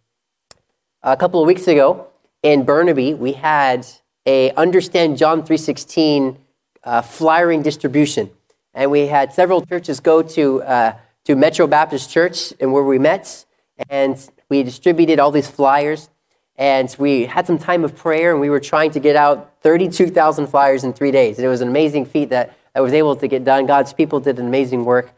A 1.04 1.16
couple 1.16 1.40
of 1.40 1.48
weeks 1.48 1.68
ago 1.68 2.08
in 2.42 2.66
Burnaby, 2.66 3.14
we 3.14 3.34
had 3.34 3.86
a 4.26 4.52
Understand 4.54 5.18
John 5.18 5.44
3.16 5.44 6.38
uh, 6.84 7.02
flyering 7.02 7.62
distribution. 7.62 8.32
And 8.78 8.92
we 8.92 9.08
had 9.08 9.34
several 9.34 9.66
churches 9.66 10.00
go 10.00 10.22
to, 10.22 10.62
uh, 10.62 10.94
to 11.26 11.36
Metro 11.36 11.66
Baptist 11.66 12.12
Church 12.12 12.54
and 12.60 12.72
where 12.72 12.84
we 12.84 13.00
met. 13.00 13.44
And 13.90 14.16
we 14.50 14.62
distributed 14.62 15.18
all 15.18 15.32
these 15.32 15.50
flyers. 15.50 16.12
And 16.58 16.96
we 17.00 17.26
had 17.26 17.48
some 17.48 17.58
time 17.58 17.84
of 17.84 17.96
prayer, 17.96 18.32
and 18.32 18.40
we 18.40 18.52
were 18.52 18.60
trying 18.60 18.92
to 18.92 19.00
get 19.00 19.16
out 19.16 19.52
32,000 19.62 20.46
flyers 20.46 20.84
in 20.84 20.94
three 20.94 21.10
days. 21.10 21.40
it 21.40 21.48
was 21.48 21.62
an 21.62 21.68
amazing 21.68 22.06
feat 22.06 22.30
that 22.30 22.56
I 22.76 22.82
was 22.82 22.94
able 22.94 23.16
to 23.16 23.28
get 23.28 23.44
done. 23.44 23.66
God's 23.66 23.94
people 23.94 24.20
did 24.20 24.38
an 24.38 24.46
amazing 24.46 24.86
work. 24.86 25.12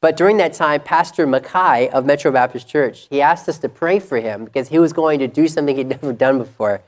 But 0.00 0.16
during 0.16 0.38
that 0.38 0.54
time, 0.54 0.80
Pastor 0.80 1.26
Mackay 1.26 1.90
of 1.90 2.06
Metro 2.06 2.32
Baptist 2.32 2.66
Church, 2.66 3.08
he 3.10 3.20
asked 3.20 3.46
us 3.46 3.58
to 3.58 3.68
pray 3.68 3.98
for 3.98 4.18
him 4.18 4.46
because 4.46 4.68
he 4.68 4.78
was 4.78 4.94
going 4.94 5.18
to 5.18 5.28
do 5.28 5.48
something 5.48 5.76
he'd 5.76 5.88
never 6.02 6.14
done 6.14 6.38
before. 6.38 6.80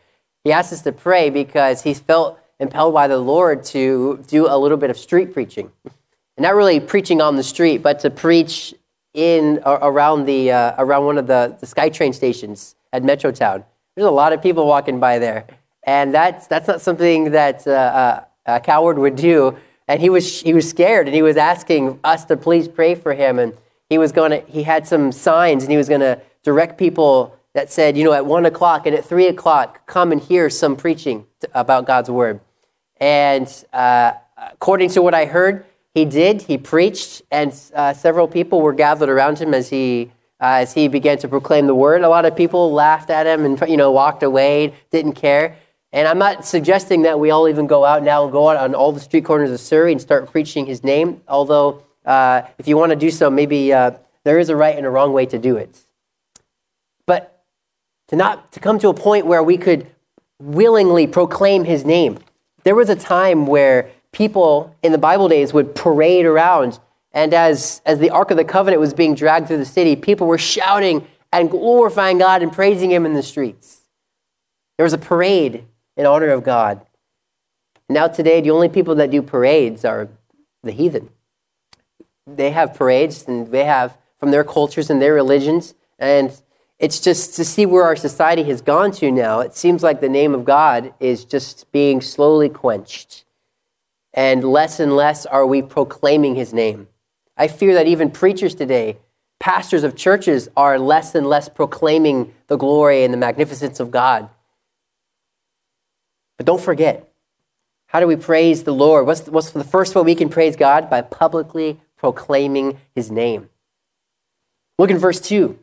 He 0.42 0.52
asked 0.52 0.72
us 0.72 0.80
to 0.82 0.92
pray 0.92 1.28
because 1.28 1.82
he 1.82 1.92
felt 1.92 2.38
impelled 2.62 2.94
by 2.94 3.08
the 3.08 3.18
Lord 3.18 3.64
to 3.64 4.24
do 4.28 4.46
a 4.46 4.56
little 4.56 4.78
bit 4.78 4.88
of 4.88 4.96
street 4.96 5.34
preaching. 5.34 5.70
And 5.84 6.44
not 6.44 6.54
really 6.54 6.80
preaching 6.80 7.20
on 7.20 7.36
the 7.36 7.42
street, 7.42 7.82
but 7.82 7.98
to 8.00 8.10
preach 8.10 8.74
in 9.12 9.60
around 9.66 10.24
the 10.24 10.50
uh, 10.50 10.74
around 10.78 11.04
one 11.04 11.18
of 11.18 11.26
the, 11.26 11.54
the 11.60 11.66
SkyTrain 11.66 12.14
stations 12.14 12.74
at 12.92 13.02
Metrotown. 13.02 13.64
There's 13.94 14.06
a 14.06 14.10
lot 14.10 14.32
of 14.32 14.40
people 14.40 14.66
walking 14.66 14.98
by 15.00 15.18
there, 15.18 15.44
and 15.82 16.14
that's 16.14 16.46
that's 16.46 16.66
not 16.66 16.80
something 16.80 17.32
that 17.32 17.66
uh, 17.66 17.70
uh, 17.70 18.24
a 18.46 18.60
coward 18.60 18.98
would 18.98 19.16
do. 19.16 19.58
And 19.88 20.00
he 20.00 20.08
was 20.08 20.40
he 20.40 20.54
was 20.54 20.66
scared, 20.70 21.06
and 21.06 21.14
he 21.14 21.20
was 21.20 21.36
asking 21.36 22.00
us 22.02 22.24
to 22.26 22.36
please 22.38 22.68
pray 22.68 22.94
for 22.94 23.12
him. 23.12 23.38
And 23.38 23.52
he 23.90 23.98
was 23.98 24.12
going 24.12 24.30
to 24.30 24.40
he 24.50 24.62
had 24.62 24.86
some 24.86 25.12
signs, 25.12 25.64
and 25.64 25.70
he 25.70 25.76
was 25.76 25.88
going 25.90 26.00
to 26.00 26.18
direct 26.42 26.78
people 26.78 27.36
that 27.52 27.70
said, 27.70 27.98
you 27.98 28.04
know, 28.04 28.14
at 28.14 28.24
one 28.24 28.46
o'clock 28.46 28.86
and 28.86 28.96
at 28.96 29.04
three 29.04 29.26
o'clock, 29.26 29.86
come 29.86 30.10
and 30.10 30.22
hear 30.22 30.48
some 30.48 30.74
preaching 30.74 31.26
about 31.52 31.86
God's 31.86 32.08
word. 32.08 32.40
And 33.02 33.52
uh, 33.72 34.12
according 34.36 34.90
to 34.90 35.02
what 35.02 35.12
I 35.12 35.24
heard, 35.24 35.66
he 35.92 36.04
did. 36.04 36.42
He 36.42 36.56
preached, 36.56 37.22
and 37.32 37.52
uh, 37.74 37.94
several 37.94 38.28
people 38.28 38.60
were 38.60 38.72
gathered 38.72 39.08
around 39.08 39.40
him 39.40 39.52
as 39.54 39.68
he 39.68 40.12
uh, 40.40 40.62
as 40.62 40.72
he 40.72 40.86
began 40.86 41.18
to 41.18 41.28
proclaim 41.28 41.66
the 41.66 41.74
word. 41.74 42.02
A 42.02 42.08
lot 42.08 42.24
of 42.24 42.36
people 42.36 42.72
laughed 42.72 43.10
at 43.10 43.26
him 43.26 43.44
and 43.44 43.60
you 43.68 43.76
know 43.76 43.90
walked 43.90 44.22
away, 44.22 44.74
didn't 44.92 45.14
care. 45.14 45.56
And 45.92 46.06
I'm 46.06 46.18
not 46.18 46.46
suggesting 46.46 47.02
that 47.02 47.18
we 47.18 47.32
all 47.32 47.48
even 47.48 47.66
go 47.66 47.84
out 47.84 48.04
now 48.04 48.22
and 48.22 48.30
go 48.30 48.48
out 48.48 48.56
on 48.56 48.72
all 48.72 48.92
the 48.92 49.00
street 49.00 49.24
corners 49.24 49.50
of 49.50 49.58
Surrey 49.58 49.90
and 49.90 50.00
start 50.00 50.30
preaching 50.30 50.66
his 50.66 50.84
name. 50.84 51.22
Although, 51.26 51.82
uh, 52.06 52.42
if 52.56 52.68
you 52.68 52.76
want 52.76 52.90
to 52.90 52.96
do 52.96 53.10
so, 53.10 53.28
maybe 53.30 53.72
uh, 53.72 53.90
there 54.22 54.38
is 54.38 54.48
a 54.48 54.54
right 54.54 54.76
and 54.76 54.86
a 54.86 54.90
wrong 54.90 55.12
way 55.12 55.26
to 55.26 55.40
do 55.40 55.56
it. 55.56 55.76
But 57.04 57.44
to 58.08 58.16
not 58.16 58.52
to 58.52 58.60
come 58.60 58.78
to 58.78 58.90
a 58.90 58.94
point 58.94 59.26
where 59.26 59.42
we 59.42 59.58
could 59.58 59.88
willingly 60.38 61.08
proclaim 61.08 61.64
his 61.64 61.84
name. 61.84 62.20
There 62.64 62.74
was 62.74 62.88
a 62.88 62.96
time 62.96 63.46
where 63.46 63.90
people 64.12 64.74
in 64.82 64.92
the 64.92 64.98
Bible 64.98 65.28
days 65.28 65.52
would 65.52 65.74
parade 65.74 66.26
around, 66.26 66.78
and 67.12 67.34
as, 67.34 67.82
as 67.84 67.98
the 67.98 68.10
Ark 68.10 68.30
of 68.30 68.36
the 68.36 68.44
Covenant 68.44 68.80
was 68.80 68.94
being 68.94 69.14
dragged 69.14 69.48
through 69.48 69.58
the 69.58 69.64
city, 69.64 69.96
people 69.96 70.26
were 70.26 70.38
shouting 70.38 71.06
and 71.32 71.50
glorifying 71.50 72.18
God 72.18 72.42
and 72.42 72.52
praising 72.52 72.90
Him 72.90 73.06
in 73.06 73.14
the 73.14 73.22
streets. 73.22 73.82
There 74.76 74.84
was 74.84 74.92
a 74.92 74.98
parade 74.98 75.64
in 75.96 76.06
honor 76.06 76.28
of 76.28 76.44
God. 76.44 76.84
Now, 77.88 78.08
today, 78.08 78.40
the 78.40 78.50
only 78.50 78.68
people 78.68 78.94
that 78.96 79.10
do 79.10 79.22
parades 79.22 79.84
are 79.84 80.08
the 80.62 80.72
heathen. 80.72 81.10
They 82.26 82.50
have 82.52 82.74
parades 82.74 83.26
and 83.26 83.50
they 83.50 83.64
have 83.64 83.98
from 84.18 84.30
their 84.30 84.44
cultures 84.44 84.88
and 84.88 85.02
their 85.02 85.14
religions. 85.14 85.74
And 85.98 86.40
it's 86.82 86.98
just 86.98 87.36
to 87.36 87.44
see 87.44 87.64
where 87.64 87.84
our 87.84 87.94
society 87.94 88.42
has 88.42 88.60
gone 88.60 88.90
to 88.90 89.12
now. 89.12 89.38
It 89.38 89.54
seems 89.54 89.84
like 89.84 90.00
the 90.00 90.08
name 90.08 90.34
of 90.34 90.44
God 90.44 90.92
is 90.98 91.24
just 91.24 91.70
being 91.70 92.00
slowly 92.00 92.48
quenched 92.48 93.24
and 94.12 94.42
less 94.42 94.80
and 94.80 94.96
less 94.96 95.24
are 95.24 95.46
we 95.46 95.62
proclaiming 95.62 96.34
his 96.34 96.52
name. 96.52 96.88
I 97.36 97.46
fear 97.46 97.74
that 97.74 97.86
even 97.86 98.10
preachers 98.10 98.56
today, 98.56 98.98
pastors 99.38 99.84
of 99.84 99.94
churches, 99.94 100.48
are 100.56 100.76
less 100.76 101.14
and 101.14 101.24
less 101.24 101.48
proclaiming 101.48 102.34
the 102.48 102.56
glory 102.56 103.04
and 103.04 103.14
the 103.14 103.18
magnificence 103.18 103.78
of 103.78 103.92
God. 103.92 104.28
But 106.36 106.46
don't 106.46 106.60
forget, 106.60 107.08
how 107.86 108.00
do 108.00 108.08
we 108.08 108.16
praise 108.16 108.64
the 108.64 108.74
Lord? 108.74 109.06
What's, 109.06 109.28
what's 109.28 109.50
the 109.50 109.62
first 109.62 109.94
way 109.94 110.02
we 110.02 110.16
can 110.16 110.28
praise 110.28 110.56
God? 110.56 110.90
By 110.90 111.02
publicly 111.02 111.80
proclaiming 111.96 112.80
his 112.92 113.08
name. 113.08 113.50
Look 114.78 114.90
in 114.90 114.98
verse 114.98 115.20
2. 115.20 115.56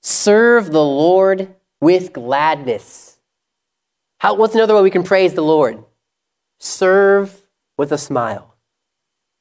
Serve 0.00 0.70
the 0.70 0.84
Lord 0.84 1.54
with 1.80 2.12
gladness. 2.12 3.18
How, 4.18 4.34
what's 4.34 4.54
another 4.54 4.74
way 4.74 4.82
we 4.82 4.90
can 4.90 5.02
praise 5.02 5.34
the 5.34 5.42
Lord? 5.42 5.84
Serve 6.58 7.42
with 7.76 7.92
a 7.92 7.98
smile. 7.98 8.54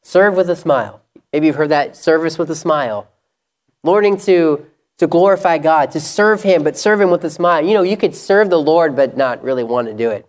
Serve 0.03 0.35
with 0.35 0.49
a 0.49 0.55
smile. 0.55 1.01
Maybe 1.31 1.47
you've 1.47 1.55
heard 1.55 1.69
that 1.69 1.95
service 1.95 2.37
with 2.37 2.49
a 2.49 2.55
smile. 2.55 3.07
Learning 3.83 4.17
to, 4.17 4.65
to 4.97 5.07
glorify 5.07 5.57
God, 5.57 5.91
to 5.91 5.99
serve 5.99 6.43
Him, 6.43 6.63
but 6.63 6.77
serve 6.77 7.01
Him 7.01 7.09
with 7.11 7.23
a 7.23 7.29
smile. 7.29 7.65
You 7.65 7.73
know, 7.73 7.83
you 7.83 7.97
could 7.97 8.15
serve 8.15 8.49
the 8.49 8.59
Lord, 8.59 8.95
but 8.95 9.15
not 9.15 9.43
really 9.43 9.63
want 9.63 9.87
to 9.87 9.93
do 9.93 10.09
it. 10.11 10.27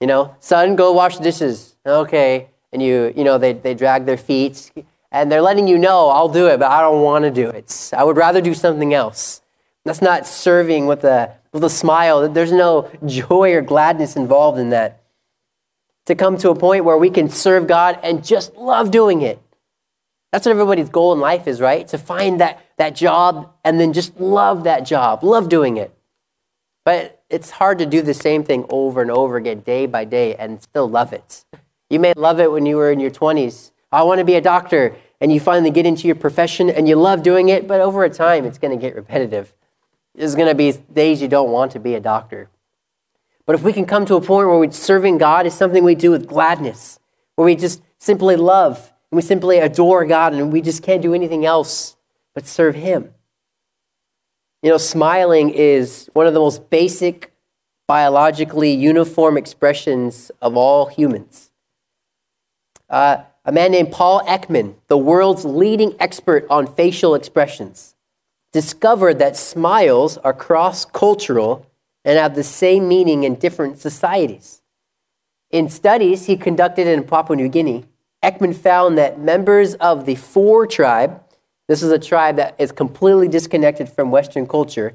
You 0.00 0.06
know, 0.06 0.34
son, 0.40 0.76
go 0.76 0.92
wash 0.92 1.18
the 1.18 1.22
dishes. 1.22 1.76
Okay. 1.86 2.48
And 2.72 2.82
you, 2.82 3.12
you 3.14 3.24
know, 3.24 3.38
they, 3.38 3.52
they 3.52 3.74
drag 3.74 4.06
their 4.06 4.16
feet 4.16 4.72
and 5.10 5.30
they're 5.30 5.42
letting 5.42 5.68
you 5.68 5.78
know, 5.78 6.08
I'll 6.08 6.28
do 6.28 6.48
it, 6.48 6.58
but 6.58 6.70
I 6.70 6.80
don't 6.80 7.02
want 7.02 7.24
to 7.24 7.30
do 7.30 7.48
it. 7.48 7.90
I 7.94 8.02
would 8.02 8.16
rather 8.16 8.40
do 8.40 8.54
something 8.54 8.94
else. 8.94 9.41
That's 9.84 10.02
not 10.02 10.26
serving 10.26 10.86
with 10.86 11.04
a, 11.04 11.34
with 11.52 11.64
a 11.64 11.70
smile. 11.70 12.28
There's 12.28 12.52
no 12.52 12.90
joy 13.04 13.52
or 13.52 13.62
gladness 13.62 14.16
involved 14.16 14.58
in 14.58 14.70
that 14.70 15.02
to 16.06 16.14
come 16.14 16.36
to 16.38 16.50
a 16.50 16.54
point 16.54 16.84
where 16.84 16.96
we 16.96 17.10
can 17.10 17.28
serve 17.28 17.66
God 17.66 17.98
and 18.02 18.24
just 18.24 18.56
love 18.56 18.90
doing 18.90 19.22
it. 19.22 19.40
That's 20.32 20.46
what 20.46 20.52
everybody's 20.52 20.88
goal 20.88 21.12
in 21.12 21.20
life 21.20 21.46
is, 21.46 21.60
right? 21.60 21.86
To 21.88 21.98
find 21.98 22.40
that, 22.40 22.64
that 22.78 22.94
job 22.94 23.52
and 23.64 23.78
then 23.78 23.92
just 23.92 24.18
love 24.18 24.64
that 24.64 24.80
job, 24.80 25.22
love 25.22 25.48
doing 25.48 25.76
it. 25.76 25.94
But 26.84 27.22
it's 27.28 27.50
hard 27.50 27.78
to 27.78 27.86
do 27.86 28.02
the 28.02 28.14
same 28.14 28.42
thing 28.42 28.64
over 28.68 29.02
and 29.02 29.10
over 29.10 29.36
again, 29.36 29.60
day 29.60 29.86
by 29.86 30.04
day, 30.04 30.34
and 30.34 30.60
still 30.62 30.88
love 30.88 31.12
it. 31.12 31.44
You 31.90 32.00
may 32.00 32.14
love 32.16 32.40
it 32.40 32.50
when 32.50 32.66
you 32.66 32.76
were 32.76 32.90
in 32.90 32.98
your 32.98 33.10
20s. 33.10 33.70
I 33.92 34.02
want 34.02 34.18
to 34.18 34.24
be 34.24 34.34
a 34.34 34.40
doctor. 34.40 34.96
And 35.20 35.32
you 35.32 35.38
finally 35.38 35.70
get 35.70 35.86
into 35.86 36.08
your 36.08 36.16
profession 36.16 36.68
and 36.68 36.88
you 36.88 36.96
love 36.96 37.22
doing 37.22 37.48
it, 37.48 37.68
but 37.68 37.80
over 37.80 38.08
time, 38.08 38.44
it's 38.44 38.58
going 38.58 38.76
to 38.76 38.80
get 38.80 38.96
repetitive. 38.96 39.54
There's 40.14 40.34
going 40.34 40.48
to 40.48 40.54
be 40.54 40.72
days 40.72 41.22
you 41.22 41.28
don't 41.28 41.50
want 41.50 41.72
to 41.72 41.80
be 41.80 41.94
a 41.94 42.00
doctor. 42.00 42.50
But 43.46 43.54
if 43.54 43.62
we 43.62 43.72
can 43.72 43.86
come 43.86 44.06
to 44.06 44.14
a 44.14 44.20
point 44.20 44.48
where 44.48 44.70
serving 44.70 45.18
God 45.18 45.46
is 45.46 45.54
something 45.54 45.82
we 45.82 45.94
do 45.94 46.10
with 46.10 46.26
gladness, 46.26 46.98
where 47.34 47.46
we 47.46 47.56
just 47.56 47.82
simply 47.98 48.36
love 48.36 48.92
and 49.10 49.16
we 49.16 49.22
simply 49.22 49.58
adore 49.58 50.04
God 50.04 50.32
and 50.32 50.52
we 50.52 50.60
just 50.60 50.82
can't 50.82 51.02
do 51.02 51.14
anything 51.14 51.44
else 51.44 51.96
but 52.34 52.46
serve 52.46 52.74
Him. 52.74 53.12
You 54.62 54.70
know, 54.70 54.78
smiling 54.78 55.50
is 55.50 56.08
one 56.12 56.26
of 56.26 56.34
the 56.34 56.40
most 56.40 56.70
basic, 56.70 57.32
biologically 57.88 58.72
uniform 58.72 59.36
expressions 59.36 60.30
of 60.40 60.56
all 60.56 60.86
humans. 60.86 61.50
Uh, 62.88 63.22
a 63.44 63.50
man 63.50 63.72
named 63.72 63.90
Paul 63.90 64.24
Ekman, 64.26 64.76
the 64.86 64.96
world's 64.96 65.44
leading 65.44 65.96
expert 65.98 66.46
on 66.48 66.72
facial 66.72 67.14
expressions, 67.16 67.96
discovered 68.52 69.18
that 69.18 69.36
smiles 69.36 70.18
are 70.18 70.32
cross 70.32 70.84
cultural 70.84 71.66
and 72.04 72.18
have 72.18 72.34
the 72.34 72.44
same 72.44 72.88
meaning 72.88 73.24
in 73.24 73.36
different 73.36 73.78
societies. 73.78 74.62
In 75.50 75.68
studies 75.68 76.26
he 76.26 76.36
conducted 76.36 76.86
in 76.86 77.04
Papua 77.04 77.36
New 77.36 77.48
Guinea, 77.48 77.84
Ekman 78.22 78.54
found 78.54 78.96
that 78.98 79.18
members 79.18 79.74
of 79.74 80.06
the 80.06 80.14
Fore 80.14 80.66
tribe, 80.66 81.22
this 81.68 81.82
is 81.82 81.90
a 81.90 81.98
tribe 81.98 82.36
that 82.36 82.54
is 82.58 82.72
completely 82.72 83.28
disconnected 83.28 83.88
from 83.88 84.10
Western 84.10 84.46
culture, 84.46 84.94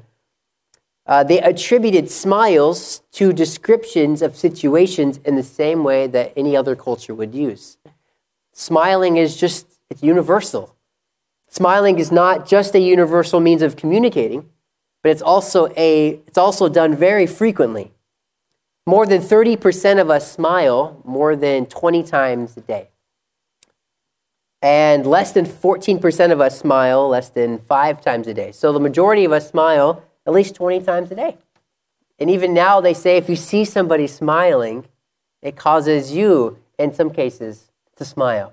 uh, 1.06 1.24
they 1.24 1.40
attributed 1.40 2.10
smiles 2.10 3.02
to 3.12 3.32
descriptions 3.32 4.20
of 4.20 4.36
situations 4.36 5.18
in 5.24 5.36
the 5.36 5.42
same 5.42 5.82
way 5.82 6.06
that 6.06 6.32
any 6.36 6.54
other 6.54 6.76
culture 6.76 7.14
would 7.14 7.34
use. 7.34 7.78
Smiling 8.52 9.16
is 9.16 9.36
just, 9.36 9.66
it's 9.88 10.02
universal. 10.02 10.74
Smiling 11.48 11.98
is 11.98 12.12
not 12.12 12.46
just 12.46 12.74
a 12.74 12.78
universal 12.78 13.40
means 13.40 13.62
of 13.62 13.76
communicating, 13.76 14.48
but 15.02 15.10
it's 15.10 15.22
also, 15.22 15.68
a, 15.76 16.20
it's 16.26 16.38
also 16.38 16.68
done 16.68 16.94
very 16.94 17.26
frequently. 17.26 17.92
More 18.86 19.06
than 19.06 19.20
30% 19.20 20.00
of 20.00 20.10
us 20.10 20.30
smile 20.30 21.00
more 21.04 21.36
than 21.36 21.66
20 21.66 22.02
times 22.02 22.56
a 22.56 22.60
day. 22.60 22.88
And 24.60 25.06
less 25.06 25.32
than 25.32 25.46
14% 25.46 26.32
of 26.32 26.40
us 26.40 26.58
smile 26.58 27.08
less 27.08 27.30
than 27.30 27.58
five 27.58 28.00
times 28.00 28.26
a 28.26 28.34
day. 28.34 28.52
So 28.52 28.72
the 28.72 28.80
majority 28.80 29.24
of 29.24 29.32
us 29.32 29.48
smile 29.48 30.02
at 30.26 30.32
least 30.32 30.54
20 30.56 30.80
times 30.80 31.10
a 31.10 31.14
day. 31.14 31.38
And 32.18 32.28
even 32.28 32.52
now, 32.52 32.80
they 32.80 32.94
say 32.94 33.16
if 33.16 33.28
you 33.28 33.36
see 33.36 33.64
somebody 33.64 34.06
smiling, 34.06 34.86
it 35.40 35.56
causes 35.56 36.12
you, 36.12 36.58
in 36.78 36.92
some 36.92 37.10
cases, 37.10 37.70
to 37.96 38.04
smile. 38.04 38.52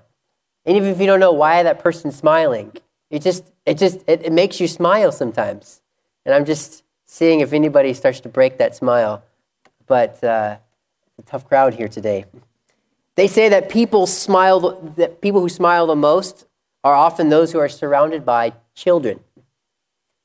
And 0.64 0.76
even 0.76 0.90
if 0.90 1.00
you 1.00 1.06
don't 1.06 1.20
know 1.20 1.32
why 1.32 1.62
that 1.62 1.80
person's 1.80 2.16
smiling, 2.16 2.72
it 3.10 3.22
just, 3.22 3.44
it 3.64 3.78
just, 3.78 3.98
it, 4.06 4.22
it 4.24 4.32
makes 4.32 4.60
you 4.60 4.68
smile 4.68 5.12
sometimes. 5.12 5.80
And 6.24 6.34
I'm 6.34 6.44
just 6.44 6.82
seeing 7.04 7.40
if 7.40 7.52
anybody 7.52 7.94
starts 7.94 8.20
to 8.20 8.28
break 8.28 8.58
that 8.58 8.74
smile. 8.74 9.22
But 9.86 10.22
uh, 10.24 10.56
a 11.18 11.22
tough 11.22 11.48
crowd 11.48 11.74
here 11.74 11.88
today. 11.88 12.24
They 13.14 13.28
say 13.28 13.48
that 13.48 13.70
people 13.70 14.06
smile, 14.06 14.80
that 14.96 15.20
people 15.20 15.40
who 15.40 15.48
smile 15.48 15.86
the 15.86 15.96
most 15.96 16.46
are 16.84 16.94
often 16.94 17.28
those 17.28 17.52
who 17.52 17.58
are 17.58 17.68
surrounded 17.68 18.24
by 18.24 18.52
children. 18.74 19.20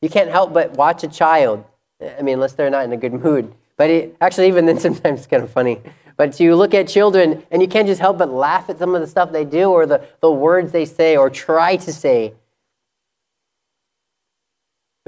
You 0.01 0.09
can't 0.09 0.29
help 0.29 0.53
but 0.53 0.73
watch 0.73 1.03
a 1.03 1.07
child. 1.07 1.63
I 2.01 2.21
mean, 2.21 2.35
unless 2.35 2.53
they're 2.53 2.69
not 2.69 2.83
in 2.83 2.91
a 2.91 2.97
good 2.97 3.13
mood. 3.13 3.53
But 3.77 3.89
it, 3.89 4.15
actually, 4.19 4.47
even 4.47 4.65
then, 4.65 4.79
sometimes 4.87 5.19
it's 5.19 5.27
kind 5.27 5.43
of 5.43 5.51
funny. 5.51 5.81
But 6.17 6.39
you 6.39 6.55
look 6.55 6.73
at 6.73 6.87
children 6.87 7.43
and 7.51 7.61
you 7.61 7.67
can't 7.67 7.87
just 7.87 8.01
help 8.01 8.17
but 8.17 8.29
laugh 8.29 8.69
at 8.69 8.77
some 8.77 8.93
of 8.93 9.01
the 9.01 9.07
stuff 9.07 9.31
they 9.31 9.45
do 9.45 9.71
or 9.71 9.85
the, 9.85 10.05
the 10.19 10.31
words 10.31 10.71
they 10.71 10.85
say 10.85 11.15
or 11.17 11.29
try 11.29 11.77
to 11.77 11.93
say. 11.93 12.33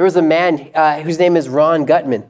There 0.03 0.07
was 0.07 0.17
a 0.17 0.21
man 0.21 0.69
uh, 0.75 0.99
whose 0.99 1.17
name 1.17 1.37
is 1.37 1.47
Ron 1.47 1.85
Gutman. 1.85 2.29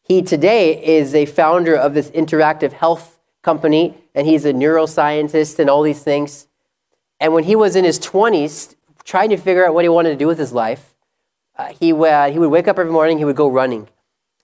He 0.00 0.22
today 0.22 0.82
is 0.82 1.14
a 1.14 1.26
founder 1.26 1.74
of 1.74 1.92
this 1.92 2.10
interactive 2.12 2.72
health 2.72 3.18
company, 3.42 3.94
and 4.14 4.26
he's 4.26 4.46
a 4.46 4.54
neuroscientist 4.54 5.58
and 5.58 5.68
all 5.68 5.82
these 5.82 6.02
things. 6.02 6.48
And 7.20 7.34
when 7.34 7.44
he 7.44 7.54
was 7.54 7.76
in 7.76 7.84
his 7.84 7.98
20s, 7.98 8.76
trying 9.04 9.28
to 9.28 9.36
figure 9.36 9.66
out 9.66 9.74
what 9.74 9.84
he 9.84 9.90
wanted 9.90 10.08
to 10.08 10.16
do 10.16 10.26
with 10.26 10.38
his 10.38 10.54
life, 10.54 10.94
uh, 11.58 11.74
he, 11.78 11.92
uh, 11.92 12.30
he 12.30 12.38
would 12.38 12.48
wake 12.48 12.66
up 12.66 12.78
every 12.78 12.90
morning, 12.90 13.18
he 13.18 13.26
would 13.26 13.36
go 13.36 13.46
running. 13.46 13.90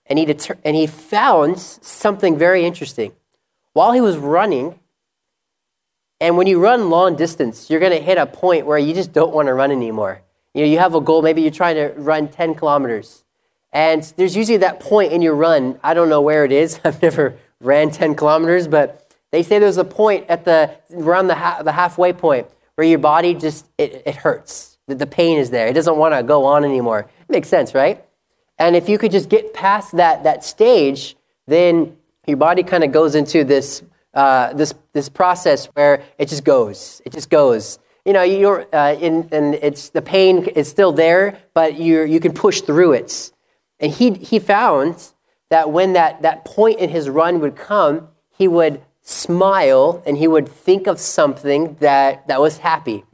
And 0.05 0.19
he, 0.19 0.27
deter- 0.27 0.59
and 0.63 0.77
he 0.77 0.87
found 0.87 1.59
something 1.59 2.37
very 2.37 2.67
interesting. 2.67 3.13
While 3.73 3.93
he 3.93 4.03
was 4.03 4.19
running, 4.19 4.79
and 6.21 6.37
when 6.37 6.47
you 6.47 6.61
run 6.61 6.91
long 6.91 7.17
distance, 7.17 7.71
you're 7.71 7.81
going 7.81 7.93
to 7.93 8.05
hit 8.05 8.19
a 8.19 8.27
point 8.27 8.67
where 8.67 8.77
you 8.77 8.93
just 8.93 9.15
don't 9.15 9.33
want 9.33 9.47
to 9.47 9.55
run 9.55 9.71
anymore. 9.71 10.21
You 10.59 10.65
know, 10.65 10.73
you 10.73 10.79
have 10.81 10.97
a 10.97 11.01
goal, 11.01 11.23
maybe 11.23 11.43
you're 11.43 11.53
trying 11.53 11.77
to 11.77 11.93
run 11.97 12.27
10 12.27 12.57
kilometers. 12.57 13.23
And 13.73 14.03
there's 14.17 14.35
usually 14.35 14.57
that 14.57 14.81
point 14.81 15.13
in 15.13 15.23
your 15.23 15.37
run. 15.37 15.79
I 15.85 15.95
don't 15.95 16.09
know 16.09 16.21
where 16.21 16.45
it 16.45 16.51
is. 16.51 16.81
I've 16.85 17.01
never 17.01 17.39
ran 17.61 17.93
10 17.93 18.17
kilometers, 18.17 18.67
but 18.67 19.15
they 19.31 19.45
say 19.45 19.61
there's 19.61 19.77
a 19.77 19.85
point 19.85 20.27
at 20.29 20.45
the 20.45 20.75
around 20.93 21.29
the, 21.29 21.37
ha- 21.37 21.63
the 21.63 21.71
halfway 21.71 22.13
point 22.13 22.49
where 22.75 22.85
your 22.85 22.99
body 22.99 23.35
just 23.35 23.67
it, 23.79 24.03
it 24.05 24.17
hurts. 24.17 24.79
The, 24.89 24.97
the 24.97 25.07
pain 25.07 25.39
is 25.39 25.51
there. 25.51 25.69
It 25.69 25.75
doesn't 25.75 25.97
want 25.97 26.13
to 26.15 26.25
go 26.25 26.45
on 26.45 26.65
anymore. 26.65 27.09
It 27.21 27.31
makes 27.31 27.49
sense, 27.49 27.73
right? 27.73 28.05
And 28.59 28.75
if 28.75 28.89
you 28.89 28.99
could 28.99 29.13
just 29.13 29.29
get 29.29 29.55
past 29.55 29.97
that 29.97 30.25
that 30.25 30.43
stage, 30.43 31.15
then 31.47 31.97
your 32.27 32.37
body 32.37 32.65
kind 32.65 32.83
of 32.83 32.91
goes 32.91 33.15
into 33.15 33.45
this 33.45 33.85
uh, 34.13 34.55
this 34.55 34.75
this 34.93 35.09
process 35.09 35.67
where 35.75 36.03
it 36.19 36.29
just 36.29 36.43
goes. 36.43 37.01
It 37.07 37.13
just 37.13 37.31
goes 37.31 37.79
you 38.09 38.15
know, 38.15 38.23
you're 38.23 38.67
uh, 38.75 38.95
in, 38.95 39.29
and 39.33 39.55
it's 39.57 39.91
the 39.91 40.01
pain 40.01 40.47
is 40.47 40.67
still 40.67 40.93
there, 40.93 41.39
but 41.53 41.79
you 41.79 42.05
you 42.05 42.21
can 42.21 42.33
push 42.33 42.63
through 42.63 42.95
it. 42.95 43.31
And 43.81 43.93
he 43.93 44.15
he 44.15 44.39
found 44.39 45.13
that 45.51 45.71
when 45.71 45.93
that 45.93 46.23
that 46.23 46.47
point 46.47 46.79
in 46.79 46.89
his 46.89 47.11
run 47.11 47.39
would 47.41 47.55
come, 47.55 48.09
he 48.31 48.49
would 48.49 48.81
smile 49.03 50.03
and 50.07 50.17
he 50.17 50.27
would 50.27 50.49
think 50.49 50.87
of 50.87 50.99
something 50.99 51.75
that 51.81 52.27
that 52.29 52.41
was 52.41 52.57
happy. 52.57 53.05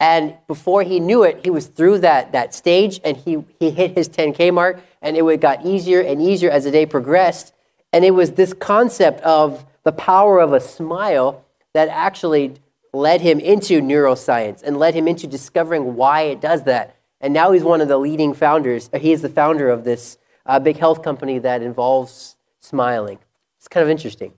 And 0.00 0.36
before 0.48 0.82
he 0.82 0.98
knew 0.98 1.22
it, 1.22 1.44
he 1.44 1.50
was 1.50 1.68
through 1.68 1.98
that 1.98 2.32
that 2.32 2.52
stage, 2.52 3.00
and 3.04 3.16
he 3.16 3.44
he 3.60 3.70
hit 3.70 3.96
his 3.96 4.08
10k 4.08 4.52
mark, 4.52 4.80
and 5.02 5.16
it 5.16 5.40
got 5.40 5.64
easier 5.64 6.00
and 6.00 6.20
easier 6.20 6.50
as 6.50 6.64
the 6.64 6.72
day 6.72 6.84
progressed. 6.84 7.54
And 7.92 8.04
it 8.04 8.10
was 8.10 8.32
this 8.32 8.52
concept 8.52 9.20
of 9.20 9.64
the 9.84 9.92
power 9.92 10.40
of 10.40 10.52
a 10.52 10.58
smile 10.58 11.44
that 11.74 11.88
actually 11.88 12.54
led 12.92 13.20
him 13.20 13.38
into 13.40 13.80
neuroscience 13.80 14.62
and 14.62 14.78
led 14.78 14.94
him 14.94 15.08
into 15.08 15.26
discovering 15.26 15.94
why 15.94 16.22
it 16.22 16.40
does 16.40 16.64
that. 16.64 16.96
And 17.20 17.32
now 17.32 17.52
he's 17.52 17.62
one 17.62 17.80
of 17.80 17.88
the 17.88 17.98
leading 17.98 18.34
founders. 18.34 18.90
He 18.98 19.12
is 19.12 19.22
the 19.22 19.28
founder 19.28 19.68
of 19.68 19.84
this 19.84 20.18
uh, 20.44 20.58
big 20.58 20.78
health 20.78 21.02
company 21.02 21.38
that 21.40 21.62
involves 21.62 22.36
smiling. 22.60 23.18
It's 23.58 23.68
kind 23.68 23.82
of 23.82 23.90
interesting. 23.90 24.34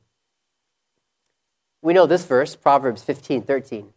We 1.83 1.93
know 1.93 2.07
this 2.07 2.25
verse, 2.25 2.57
Proverbs 2.57 3.03
15 3.03 3.43
13. 3.43 3.93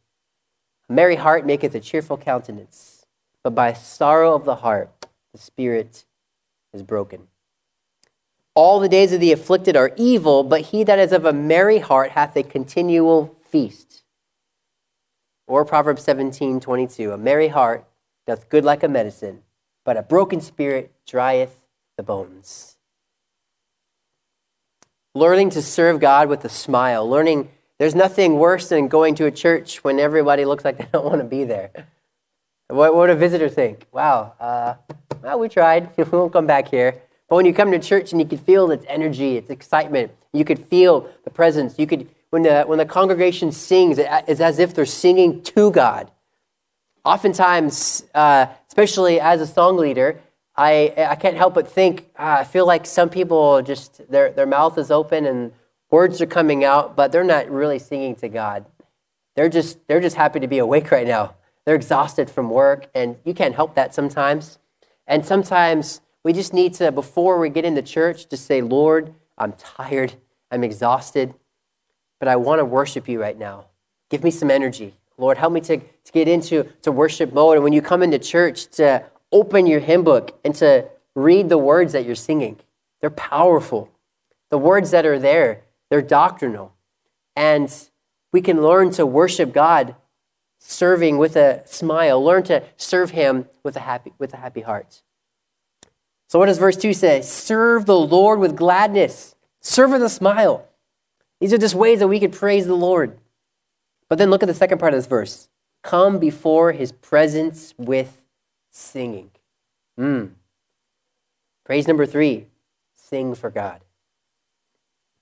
A 0.90 0.94
merry 0.94 1.16
heart 1.16 1.46
maketh 1.46 1.74
a 1.74 1.80
cheerful 1.80 2.18
countenance, 2.18 3.06
but 3.44 3.56
by 3.56 3.74
sorrow 3.74 4.36
of 4.36 4.46
the 4.46 4.56
heart 4.56 4.90
the 5.32 5.40
spirit 5.40 6.06
is 6.74 6.84
broken. 6.84 7.28
All 8.54 8.80
the 8.80 8.90
days 8.90 9.14
of 9.14 9.22
the 9.22 9.32
afflicted 9.32 9.78
are 9.78 9.94
evil, 9.96 10.44
but 10.44 10.62
he 10.62 10.84
that 10.84 11.00
is 11.00 11.14
of 11.14 11.26
a 11.26 11.34
merry 11.34 11.80
heart 11.80 12.12
hath 12.12 12.36
a 12.36 12.44
continual 12.44 13.38
feast. 13.50 14.01
Or 15.52 15.66
Proverbs 15.66 16.02
17, 16.04 16.62
22. 16.62 17.12
A 17.12 17.18
merry 17.18 17.50
heart 17.50 17.86
doth 18.26 18.48
good 18.48 18.64
like 18.64 18.84
a 18.84 18.88
medicine, 18.88 19.42
but 19.84 19.98
a 19.98 20.02
broken 20.02 20.40
spirit 20.40 20.94
drieth 21.06 21.66
the 21.98 22.04
bones. 22.04 22.78
Learning 25.14 25.50
to 25.50 25.62
serve 25.62 26.00
God 26.00 26.30
with 26.30 26.46
a 26.46 26.50
smile. 26.50 27.06
Learning 27.06 27.50
there's 27.80 27.94
nothing 27.94 28.38
worse 28.38 28.70
than 28.70 28.88
going 28.88 29.14
to 29.16 29.26
a 29.26 29.32
church 29.32 29.84
when 29.84 30.00
everybody 30.00 30.46
looks 30.46 30.64
like 30.64 30.78
they 30.78 30.88
don't 30.94 31.04
want 31.04 31.20
to 31.20 31.28
be 31.28 31.44
there. 31.44 31.72
What 32.70 32.96
would 32.96 33.10
a 33.10 33.16
visitor 33.16 33.50
think? 33.50 33.88
Wow, 33.92 34.36
uh, 34.40 34.76
well, 35.22 35.38
we 35.38 35.50
tried. 35.50 35.90
we 35.98 36.06
won't 36.06 36.32
come 36.32 36.48
back 36.48 36.70
here. 36.70 37.02
But 37.28 37.36
when 37.36 37.46
you 37.46 37.54
come 37.54 37.72
to 37.72 37.80
church 37.80 38.14
and 38.14 38.22
you 38.22 38.28
can 38.28 38.38
feel 38.38 38.72
its 38.72 38.86
energy, 38.88 39.36
its 39.36 39.50
excitement, 39.50 40.14
you 40.32 40.46
could 40.46 40.66
feel 40.68 41.10
the 41.26 41.30
presence, 41.30 41.78
you 41.78 41.88
could 41.88 42.08
when 42.32 42.44
the, 42.44 42.64
when 42.64 42.78
the 42.80 42.86
congregation 42.86 43.52
sings, 43.52 43.98
it's 44.00 44.42
as 44.42 44.58
if 44.58 44.74
they're 44.74 44.86
singing 44.86 45.44
to 45.44 45.70
God. 45.70 46.10
Oftentimes, 47.04 48.06
uh, 48.16 48.48
especially 48.68 49.20
as 49.20 49.42
a 49.42 49.48
song 49.48 49.78
leader, 49.78 50.20
I, 50.56 50.94
I 50.98 51.16
can't 51.16 51.36
help 51.36 51.54
but 51.54 51.68
think, 51.68 52.10
uh, 52.18 52.38
I 52.40 52.44
feel 52.46 52.66
like 52.66 52.86
some 52.86 53.10
people 53.10 53.62
just, 53.62 54.10
their, 54.10 54.32
their 54.32 54.46
mouth 54.46 54.78
is 54.78 54.92
open 54.92 55.26
and 55.26 55.52
words 55.90 56.22
are 56.22 56.26
coming 56.26 56.64
out, 56.64 56.96
but 56.96 57.12
they're 57.12 57.24
not 57.24 57.50
really 57.50 57.80
singing 57.80 58.16
to 58.16 58.30
God. 58.30 58.66
They're 59.36 59.50
just, 59.50 59.86
they're 59.88 60.02
just 60.02 60.16
happy 60.16 60.40
to 60.40 60.48
be 60.48 60.60
awake 60.60 60.90
right 60.92 61.08
now. 61.08 61.36
They're 61.66 61.76
exhausted 61.76 62.30
from 62.30 62.50
work, 62.50 62.90
and 62.96 63.18
you 63.24 63.34
can't 63.34 63.56
help 63.56 63.76
that 63.76 63.94
sometimes. 63.94 64.58
And 65.06 65.26
sometimes 65.26 66.02
we 66.24 66.34
just 66.34 66.54
need 66.54 66.74
to, 66.76 66.92
before 66.92 67.40
we 67.40 67.50
get 67.50 67.66
into 67.66 67.82
church, 67.82 68.30
just 68.30 68.46
say, 68.46 68.62
Lord, 68.62 69.14
I'm 69.38 69.54
tired, 69.54 70.14
I'm 70.50 70.64
exhausted 70.64 71.34
but 72.22 72.28
I 72.28 72.36
want 72.36 72.60
to 72.60 72.66
worship 72.66 73.10
you 73.10 73.20
right 73.20 73.36
now. 73.36 73.66
Give 74.12 74.24
me 74.24 74.30
some 74.30 74.52
energy. 74.52 74.94
Lord, 75.18 75.40
help 75.40 75.54
me 75.54 75.62
to, 75.62 75.78
to 75.78 76.12
get 76.12 76.28
into 76.28 76.66
to 76.84 76.92
worship 76.92 77.34
mode. 77.34 77.56
And 77.56 77.64
when 77.64 77.74
you 77.74 77.82
come 77.82 78.04
into 78.04 78.20
church, 78.20 78.68
to 78.78 79.04
open 79.32 79.66
your 79.66 79.80
hymn 79.80 80.04
book 80.04 80.40
and 80.46 80.54
to 80.56 80.88
read 81.16 81.50
the 81.50 81.58
words 81.58 81.94
that 81.94 82.06
you're 82.06 82.14
singing. 82.14 82.60
They're 83.00 83.10
powerful. 83.10 83.90
The 84.52 84.60
words 84.60 84.92
that 84.92 85.04
are 85.04 85.18
there, 85.18 85.64
they're 85.90 86.04
doctrinal. 86.04 86.76
And 87.36 87.74
we 88.32 88.40
can 88.42 88.62
learn 88.62 88.92
to 88.92 89.06
worship 89.08 89.52
God 89.52 89.96
serving 90.60 91.18
with 91.18 91.36
a 91.36 91.64
smile, 91.66 92.24
learn 92.24 92.44
to 92.44 92.62
serve 92.78 93.10
him 93.12 93.48
with 93.64 93.76
a 93.76 93.80
happy, 93.80 94.14
with 94.20 94.32
a 94.36 94.38
happy 94.38 94.62
heart. 94.62 95.02
So 96.28 96.38
what 96.38 96.46
does 96.46 96.60
verse 96.60 96.78
2 96.78 96.94
say? 96.94 97.24
Serve 97.24 97.88
the 97.88 97.98
Lord 97.98 98.38
with 98.38 98.56
gladness. 98.56 99.34
Serve 99.60 99.90
with 99.90 100.04
a 100.04 100.10
smile. 100.10 100.68
These 101.42 101.52
are 101.54 101.58
just 101.58 101.74
ways 101.74 102.00
that 102.00 102.08
we 102.08 102.20
could 102.20 102.32
praise 102.32 102.68
the 102.68 102.76
Lord. 102.76 103.18
But 104.08 104.20
then 104.20 104.30
look 104.30 104.44
at 104.44 104.46
the 104.46 104.54
second 104.54 104.78
part 104.78 104.94
of 104.94 104.98
this 104.98 105.08
verse 105.08 105.50
come 105.84 106.20
before 106.20 106.74
his 106.74 106.92
presence 106.92 107.74
with 107.78 108.22
singing. 108.70 109.32
Mm. 110.00 110.34
Praise 111.66 111.88
number 111.88 112.06
three 112.06 112.46
sing 112.96 113.34
for 113.34 113.50
God. 113.50 113.82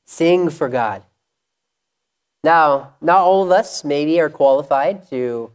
Sing 0.06 0.50
for 0.50 0.68
God. 0.68 1.04
Now, 2.44 2.96
not 3.00 3.20
all 3.20 3.44
of 3.44 3.52
us 3.52 3.84
maybe 3.84 4.20
are 4.20 4.30
qualified 4.30 5.10
to 5.10 5.52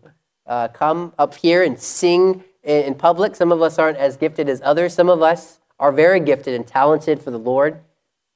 uh, 0.47 0.69
come 0.69 1.13
up 1.19 1.35
here 1.35 1.63
and 1.63 1.79
sing 1.79 2.43
in, 2.63 2.85
in 2.85 2.95
public. 2.95 3.37
Some 3.37 3.53
of 3.53 3.61
us 3.61 3.79
aren't 3.79 3.99
as 3.99 4.17
gifted 4.17 4.49
as 4.49 4.63
others. 4.65 4.95
Some 4.95 5.11
of 5.11 5.21
us 5.21 5.61
are 5.79 5.93
very 5.93 6.21
gifted 6.21 6.55
and 6.55 6.67
talented 6.67 7.21
for 7.21 7.31
the 7.31 7.39
Lord. 7.39 7.81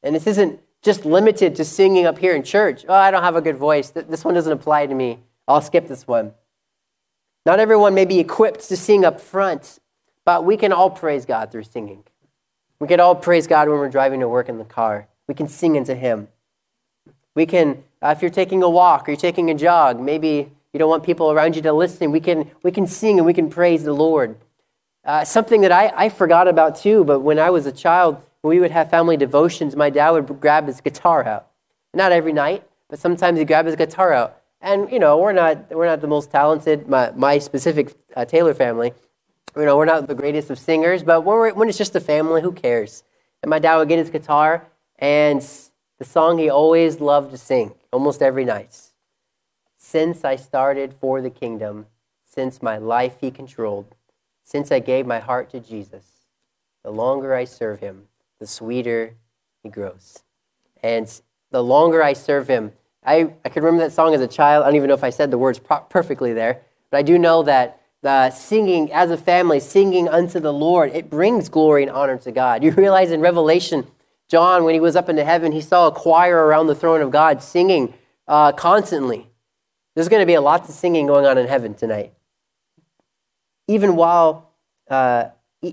And 0.03 0.15
this 0.15 0.27
isn't 0.27 0.61
just 0.89 1.05
limited 1.05 1.55
to 1.55 1.67
singing 1.67 2.07
up 2.07 2.17
here 2.17 2.35
in 2.35 2.43
church. 2.43 2.87
Oh, 2.89 2.95
I 2.95 3.11
don't 3.11 3.23
have 3.23 3.37
a 3.37 3.43
good 3.43 3.59
voice. 3.59 3.91
This 3.91 4.25
one 4.25 4.33
doesn't 4.33 4.51
apply 4.51 4.87
to 4.87 4.95
me. 4.95 5.19
I'll 5.47 5.61
skip 5.61 5.87
this 5.87 6.07
one. 6.07 6.33
Not 7.45 7.61
everyone 7.61 7.93
may 7.93 8.07
be 8.07 8.19
equipped 8.19 8.67
to 8.71 8.77
sing 8.77 9.05
up 9.05 9.21
front, 9.21 9.81
but 10.25 10.47
we 10.47 10.57
can 10.57 10.73
all 10.73 10.89
praise 10.89 11.27
God 11.27 11.53
through 11.53 11.65
singing. 11.65 12.05
We 12.81 12.89
can 12.89 13.01
all 13.01 13.15
praise 13.15 13.47
God 13.47 13.69
when 13.69 13.77
we're 13.77 13.91
driving 13.91 14.21
to 14.21 14.31
work 14.31 14.49
in 14.49 14.57
the 14.57 14.65
car. 14.65 15.09
We 15.27 15.35
can 15.35 15.47
sing 15.47 15.77
into 15.77 15.95
Him. 15.95 16.29
We 17.35 17.45
can, 17.45 17.85
uh, 18.01 18.15
if 18.17 18.23
you're 18.23 18.31
taking 18.31 18.63
a 18.63 18.71
walk 18.71 19.07
or 19.07 19.11
you're 19.11 19.21
taking 19.21 19.51
a 19.51 19.55
jog, 19.55 20.01
maybe 20.01 20.51
you 20.73 20.79
don't 20.79 20.89
want 20.89 21.05
people 21.05 21.31
around 21.31 21.55
you 21.55 21.61
to 21.61 21.73
listen, 21.75 22.13
we 22.13 22.21
can, 22.21 22.51
we 22.63 22.71
can 22.71 22.87
sing 22.87 23.19
and 23.19 23.27
we 23.27 23.35
can 23.35 23.51
praise 23.51 23.85
the 23.85 23.93
Lord. 23.93 24.39
Uh, 25.05 25.23
something 25.23 25.61
that 25.61 25.71
I, 25.71 25.93
I 25.95 26.09
forgot 26.09 26.49
about 26.49 26.77
too, 26.77 27.05
but 27.05 27.21
when 27.21 27.39
I 27.39 27.51
was 27.51 27.67
a 27.67 27.73
child, 27.73 28.23
we 28.43 28.61
would 28.61 28.71
have 28.71 28.91
family 28.91 29.17
devotions, 29.17 29.75
my 29.75 29.91
dad 29.91 30.11
would 30.11 30.41
grab 30.41 30.67
his 30.67 30.81
guitar 30.81 31.25
out. 31.25 31.49
Not 31.95 32.13
every 32.13 32.33
night, 32.33 32.63
but 32.89 32.99
sometimes 32.99 33.39
he'd 33.39 33.49
grab 33.49 33.67
his 33.67 33.77
guitar 33.77 34.13
out. 34.13 34.41
And, 34.61 34.91
you 34.91 34.99
know, 34.99 35.19
we're 35.19 35.33
not, 35.33 35.71
we're 35.71 35.87
not 35.87 36.01
the 36.01 36.07
most 36.07 36.31
talented, 36.31 36.89
my, 36.89 37.11
my 37.13 37.39
specific 37.39 37.95
uh, 38.17 38.25
Taylor 38.25 38.55
family, 38.55 38.93
you 39.57 39.65
know, 39.65 39.77
we're 39.77 39.85
not 39.85 40.07
the 40.07 40.15
greatest 40.15 40.51
of 40.51 40.59
singers, 40.59 41.03
but 41.03 41.23
when, 41.23 41.55
when 41.57 41.69
it's 41.69 41.79
just 41.79 41.97
a 41.97 42.01
family, 42.01 42.43
who 42.43 42.53
cares? 42.53 43.03
And 43.43 43.51
my 43.51 43.59
dad 43.59 43.77
would 43.77 43.89
get 43.89 43.99
his 43.99 44.11
guitar, 44.11 44.67
and 44.99 45.41
the 45.99 46.05
song 46.05 46.39
he 46.39 46.49
always 46.49 47.01
loved 47.01 47.31
to 47.33 47.39
sing, 47.39 47.75
almost 47.93 48.23
every 48.23 48.45
night. 48.45 48.81
Since 49.77 50.25
I 50.25 50.37
started 50.37 50.95
for 51.01 51.21
the 51.21 51.31
kingdom, 51.31 51.87
since 52.25 52.63
my 52.63 52.79
life 52.79 53.17
he 53.21 53.31
controlled, 53.31 53.95
since 54.45 54.71
I 54.71 54.79
gave 54.79 55.07
my 55.07 55.19
heart 55.19 55.51
to 55.51 55.61
Jesus, 55.61 56.05
the 56.85 56.91
longer 56.91 57.35
I 57.35 57.45
serve 57.45 57.81
him, 57.81 58.09
the 58.41 58.47
sweeter 58.47 59.15
he 59.63 59.69
grows. 59.69 60.23
And 60.83 61.09
the 61.51 61.63
longer 61.63 62.03
I 62.03 62.13
serve 62.13 62.49
him, 62.49 62.73
I, 63.05 63.33
I 63.45 63.49
can 63.49 63.63
remember 63.63 63.85
that 63.85 63.93
song 63.93 64.15
as 64.15 64.21
a 64.21 64.29
child. 64.29 64.63
I 64.63 64.67
don't 64.67 64.77
even 64.77 64.89
know 64.89 64.95
if 64.95 65.05
I 65.05 65.11
said 65.11 65.31
the 65.31 65.39
words 65.39 65.59
pro- 65.59 65.81
perfectly 65.81 66.33
there, 66.33 66.63
but 66.91 66.99
I 66.99 67.03
do 67.03 67.19
know 67.19 67.43
that 67.45 67.81
the 68.03 68.31
singing 68.31 68.93
as 68.93 69.11
a 69.11 69.17
family, 69.17 69.61
singing 69.61 70.09
unto 70.09 70.39
the 70.41 70.53
Lord, 70.53 70.93
it 70.93 71.11
brings 71.11 71.49
glory 71.49 71.83
and 71.83 71.91
honor 71.91 72.17
to 72.19 72.31
God. 72.31 72.63
You 72.63 72.71
realize 72.73 73.11
in 73.11 73.21
Revelation, 73.21 73.87
John, 74.29 74.65
when 74.65 74.75
he 74.75 74.81
was 74.81 74.95
up 74.95 75.09
into 75.09 75.25
heaven, 75.25 75.53
he 75.53 75.61
saw 75.61 75.89
a 75.89 75.93
choir 75.93 76.47
around 76.47 76.67
the 76.67 76.75
throne 76.75 77.01
of 77.01 77.11
God 77.11 77.43
singing 77.43 77.95
uh, 78.29 78.53
constantly. 78.53 79.31
There's 79.95 80.09
going 80.09 80.23
to 80.23 80.27
be 80.27 80.35
a 80.35 80.41
lot 80.41 80.69
of 80.69 80.71
singing 80.71 81.07
going 81.07 81.27
on 81.27 81.39
in 81.39 81.49
heaven 81.49 81.75
tonight. 81.75 82.13
Even 83.67 83.97
while, 83.97 84.53
uh, 84.89 85.31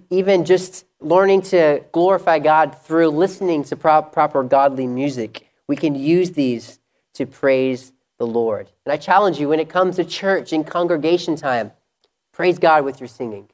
even 0.09 0.45
just 0.45 0.85
learning 0.99 1.41
to 1.43 1.83
glorify 1.91 2.39
God 2.39 2.77
through 2.83 3.09
listening 3.09 3.63
to 3.65 3.75
proper 3.75 4.43
godly 4.43 4.87
music, 4.87 5.47
we 5.67 5.75
can 5.75 5.95
use 5.95 6.31
these 6.31 6.79
to 7.13 7.25
praise 7.25 7.91
the 8.17 8.25
Lord. 8.27 8.69
And 8.85 8.93
I 8.93 8.97
challenge 8.97 9.39
you 9.39 9.49
when 9.49 9.59
it 9.59 9.69
comes 9.69 9.97
to 9.97 10.05
church 10.05 10.53
and 10.53 10.65
congregation 10.65 11.35
time, 11.35 11.71
praise 12.31 12.59
God 12.59 12.83
with 12.83 12.99
your 12.99 13.07
singing. 13.07 13.49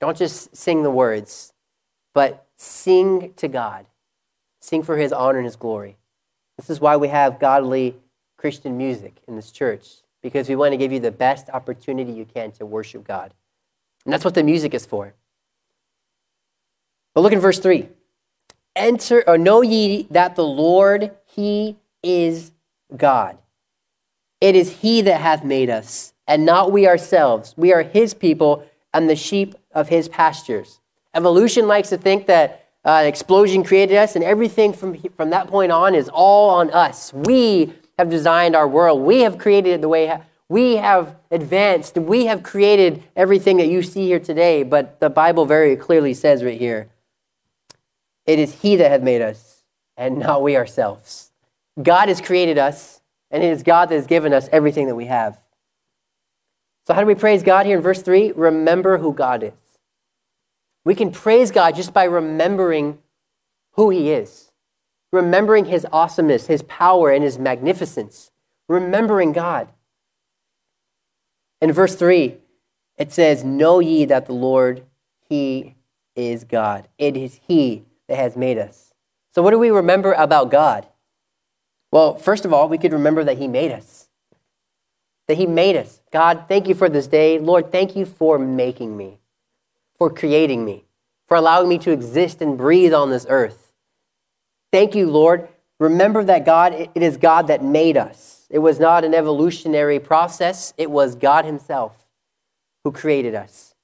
Don't 0.00 0.16
just 0.16 0.54
sing 0.54 0.82
the 0.82 0.90
words, 0.90 1.52
but 2.14 2.46
sing 2.56 3.32
to 3.36 3.48
God. 3.48 3.86
Sing 4.60 4.82
for 4.82 4.96
his 4.96 5.12
honor 5.12 5.38
and 5.38 5.46
his 5.46 5.56
glory. 5.56 5.96
This 6.58 6.70
is 6.70 6.80
why 6.80 6.96
we 6.96 7.08
have 7.08 7.38
godly 7.38 7.96
Christian 8.36 8.76
music 8.76 9.14
in 9.26 9.36
this 9.36 9.50
church, 9.50 9.88
because 10.22 10.48
we 10.48 10.56
want 10.56 10.72
to 10.72 10.76
give 10.76 10.92
you 10.92 11.00
the 11.00 11.10
best 11.10 11.48
opportunity 11.50 12.12
you 12.12 12.24
can 12.24 12.52
to 12.52 12.66
worship 12.66 13.04
God. 13.04 13.32
And 14.04 14.12
that's 14.12 14.24
what 14.24 14.34
the 14.34 14.42
music 14.42 14.74
is 14.74 14.84
for. 14.84 15.14
But 17.16 17.22
look 17.22 17.32
in 17.32 17.40
verse 17.40 17.58
3. 17.58 17.88
Enter 18.76 19.24
or 19.26 19.38
know 19.38 19.62
ye 19.62 20.06
that 20.10 20.36
the 20.36 20.44
Lord, 20.44 21.12
he 21.24 21.78
is 22.02 22.52
God. 22.94 23.38
It 24.42 24.54
is 24.54 24.80
he 24.80 25.00
that 25.00 25.22
hath 25.22 25.42
made 25.42 25.70
us, 25.70 26.12
and 26.28 26.44
not 26.44 26.72
we 26.72 26.86
ourselves. 26.86 27.54
We 27.56 27.72
are 27.72 27.82
his 27.82 28.12
people 28.12 28.66
and 28.92 29.08
the 29.08 29.16
sheep 29.16 29.54
of 29.72 29.88
his 29.88 30.10
pastures. 30.10 30.80
Evolution 31.14 31.66
likes 31.66 31.88
to 31.88 31.96
think 31.96 32.26
that 32.26 32.68
uh, 32.84 32.98
an 33.00 33.06
explosion 33.06 33.64
created 33.64 33.96
us, 33.96 34.14
and 34.14 34.22
everything 34.22 34.74
from, 34.74 34.94
from 35.16 35.30
that 35.30 35.46
point 35.48 35.72
on 35.72 35.94
is 35.94 36.10
all 36.10 36.50
on 36.50 36.70
us. 36.70 37.14
We 37.14 37.72
have 37.98 38.10
designed 38.10 38.54
our 38.54 38.68
world. 38.68 39.00
We 39.00 39.20
have 39.20 39.38
created 39.38 39.70
it 39.70 39.80
the 39.80 39.88
way 39.88 40.20
we 40.50 40.76
have 40.76 41.16
advanced. 41.30 41.96
We 41.96 42.26
have 42.26 42.42
created 42.42 43.02
everything 43.16 43.56
that 43.56 43.68
you 43.68 43.82
see 43.82 44.04
here 44.04 44.20
today. 44.20 44.64
But 44.64 45.00
the 45.00 45.08
Bible 45.08 45.46
very 45.46 45.76
clearly 45.76 46.12
says 46.12 46.44
right 46.44 46.60
here 46.60 46.90
it 48.26 48.38
is 48.38 48.60
He 48.60 48.76
that 48.76 48.90
hath 48.90 49.02
made 49.02 49.22
us, 49.22 49.62
and 49.96 50.18
not 50.18 50.42
we 50.42 50.56
ourselves. 50.56 51.30
God 51.82 52.08
has 52.08 52.20
created 52.20 52.58
us, 52.58 53.00
and 53.30 53.42
it 53.42 53.50
is 53.50 53.62
God 53.62 53.88
that 53.88 53.94
has 53.94 54.06
given 54.06 54.32
us 54.32 54.48
everything 54.50 54.86
that 54.86 54.94
we 54.94 55.06
have. 55.06 55.38
So, 56.86 56.94
how 56.94 57.00
do 57.00 57.06
we 57.06 57.14
praise 57.14 57.42
God 57.42 57.66
here 57.66 57.76
in 57.76 57.82
verse 57.82 58.02
3? 58.02 58.32
Remember 58.32 58.98
who 58.98 59.12
God 59.12 59.42
is. 59.42 59.52
We 60.84 60.94
can 60.94 61.10
praise 61.10 61.50
God 61.50 61.74
just 61.74 61.92
by 61.92 62.04
remembering 62.04 62.98
who 63.72 63.90
He 63.90 64.10
is, 64.10 64.52
remembering 65.12 65.66
His 65.66 65.86
awesomeness, 65.92 66.46
His 66.46 66.62
power, 66.62 67.10
and 67.10 67.22
His 67.22 67.38
magnificence. 67.38 68.30
Remembering 68.68 69.32
God. 69.32 69.68
In 71.60 71.72
verse 71.72 71.94
3, 71.94 72.36
it 72.96 73.12
says, 73.12 73.44
Know 73.44 73.80
ye 73.80 74.04
that 74.06 74.26
the 74.26 74.32
Lord, 74.32 74.84
He 75.28 75.76
is 76.14 76.44
God. 76.44 76.88
It 76.98 77.16
is 77.16 77.40
He 77.46 77.84
that 78.08 78.16
has 78.16 78.36
made 78.36 78.58
us. 78.58 78.92
So, 79.34 79.42
what 79.42 79.50
do 79.50 79.58
we 79.58 79.70
remember 79.70 80.12
about 80.12 80.50
God? 80.50 80.86
Well, 81.90 82.16
first 82.16 82.44
of 82.44 82.52
all, 82.52 82.68
we 82.68 82.78
could 82.78 82.92
remember 82.92 83.24
that 83.24 83.38
He 83.38 83.48
made 83.48 83.72
us. 83.72 84.08
That 85.28 85.36
He 85.36 85.46
made 85.46 85.76
us. 85.76 86.00
God, 86.12 86.44
thank 86.48 86.68
you 86.68 86.74
for 86.74 86.88
this 86.88 87.06
day. 87.06 87.38
Lord, 87.38 87.70
thank 87.72 87.96
you 87.96 88.06
for 88.06 88.38
making 88.38 88.96
me, 88.96 89.18
for 89.98 90.10
creating 90.10 90.64
me, 90.64 90.84
for 91.26 91.36
allowing 91.36 91.68
me 91.68 91.78
to 91.78 91.90
exist 91.90 92.40
and 92.40 92.56
breathe 92.56 92.94
on 92.94 93.10
this 93.10 93.26
earth. 93.28 93.72
Thank 94.72 94.94
you, 94.94 95.08
Lord. 95.08 95.48
Remember 95.78 96.24
that 96.24 96.46
God, 96.46 96.72
it 96.72 96.90
is 96.94 97.16
God 97.16 97.48
that 97.48 97.62
made 97.62 97.96
us. 97.96 98.46
It 98.48 98.60
was 98.60 98.78
not 98.78 99.04
an 99.04 99.14
evolutionary 99.14 99.98
process, 99.98 100.72
it 100.78 100.90
was 100.90 101.14
God 101.14 101.44
Himself 101.44 102.06
who 102.84 102.92
created 102.92 103.34
us. 103.34 103.74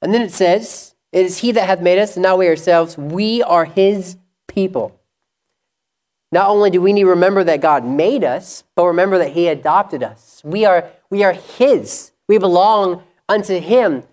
And 0.00 0.14
then 0.14 0.22
it 0.22 0.32
says, 0.32 0.91
It 1.12 1.26
is 1.26 1.38
He 1.38 1.52
that 1.52 1.66
hath 1.66 1.80
made 1.80 1.98
us, 1.98 2.16
and 2.16 2.22
now 2.22 2.36
we 2.36 2.48
ourselves, 2.48 2.96
we 2.96 3.42
are 3.42 3.66
His 3.66 4.16
people. 4.48 4.98
Not 6.32 6.48
only 6.48 6.70
do 6.70 6.80
we 6.80 6.94
need 6.94 7.02
to 7.02 7.10
remember 7.10 7.44
that 7.44 7.60
God 7.60 7.84
made 7.84 8.24
us, 8.24 8.64
but 8.74 8.86
remember 8.86 9.18
that 9.18 9.32
He 9.32 9.48
adopted 9.48 10.02
us. 10.02 10.40
We 10.44 10.64
are, 10.64 10.88
we 11.10 11.22
are 11.22 11.34
His. 11.34 12.12
We 12.26 12.38
belong 12.38 13.02
unto 13.28 13.60
Him. 13.60 14.04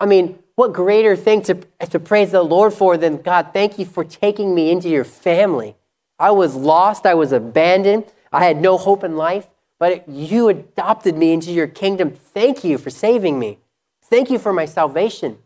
I 0.00 0.06
mean, 0.06 0.40
what 0.56 0.72
greater 0.72 1.14
thing 1.14 1.42
to, 1.42 1.54
to 1.88 2.00
praise 2.00 2.32
the 2.32 2.42
Lord 2.42 2.74
for 2.74 2.96
than 2.96 3.22
God, 3.22 3.50
thank 3.52 3.78
you 3.78 3.84
for 3.84 4.02
taking 4.02 4.56
me 4.56 4.72
into 4.72 4.88
your 4.88 5.04
family. 5.04 5.76
I 6.18 6.32
was 6.32 6.56
lost, 6.56 7.06
I 7.06 7.14
was 7.14 7.30
abandoned, 7.30 8.12
I 8.32 8.44
had 8.44 8.60
no 8.60 8.76
hope 8.76 9.04
in 9.04 9.16
life, 9.16 9.46
but 9.78 10.08
you 10.08 10.48
adopted 10.48 11.16
me 11.16 11.32
into 11.32 11.52
your 11.52 11.68
kingdom. 11.68 12.10
Thank 12.10 12.64
you 12.64 12.76
for 12.76 12.90
saving 12.90 13.38
me. 13.38 13.58
Thank 14.02 14.30
you 14.30 14.38
for 14.40 14.52
my 14.52 14.64
salvation. 14.64 15.38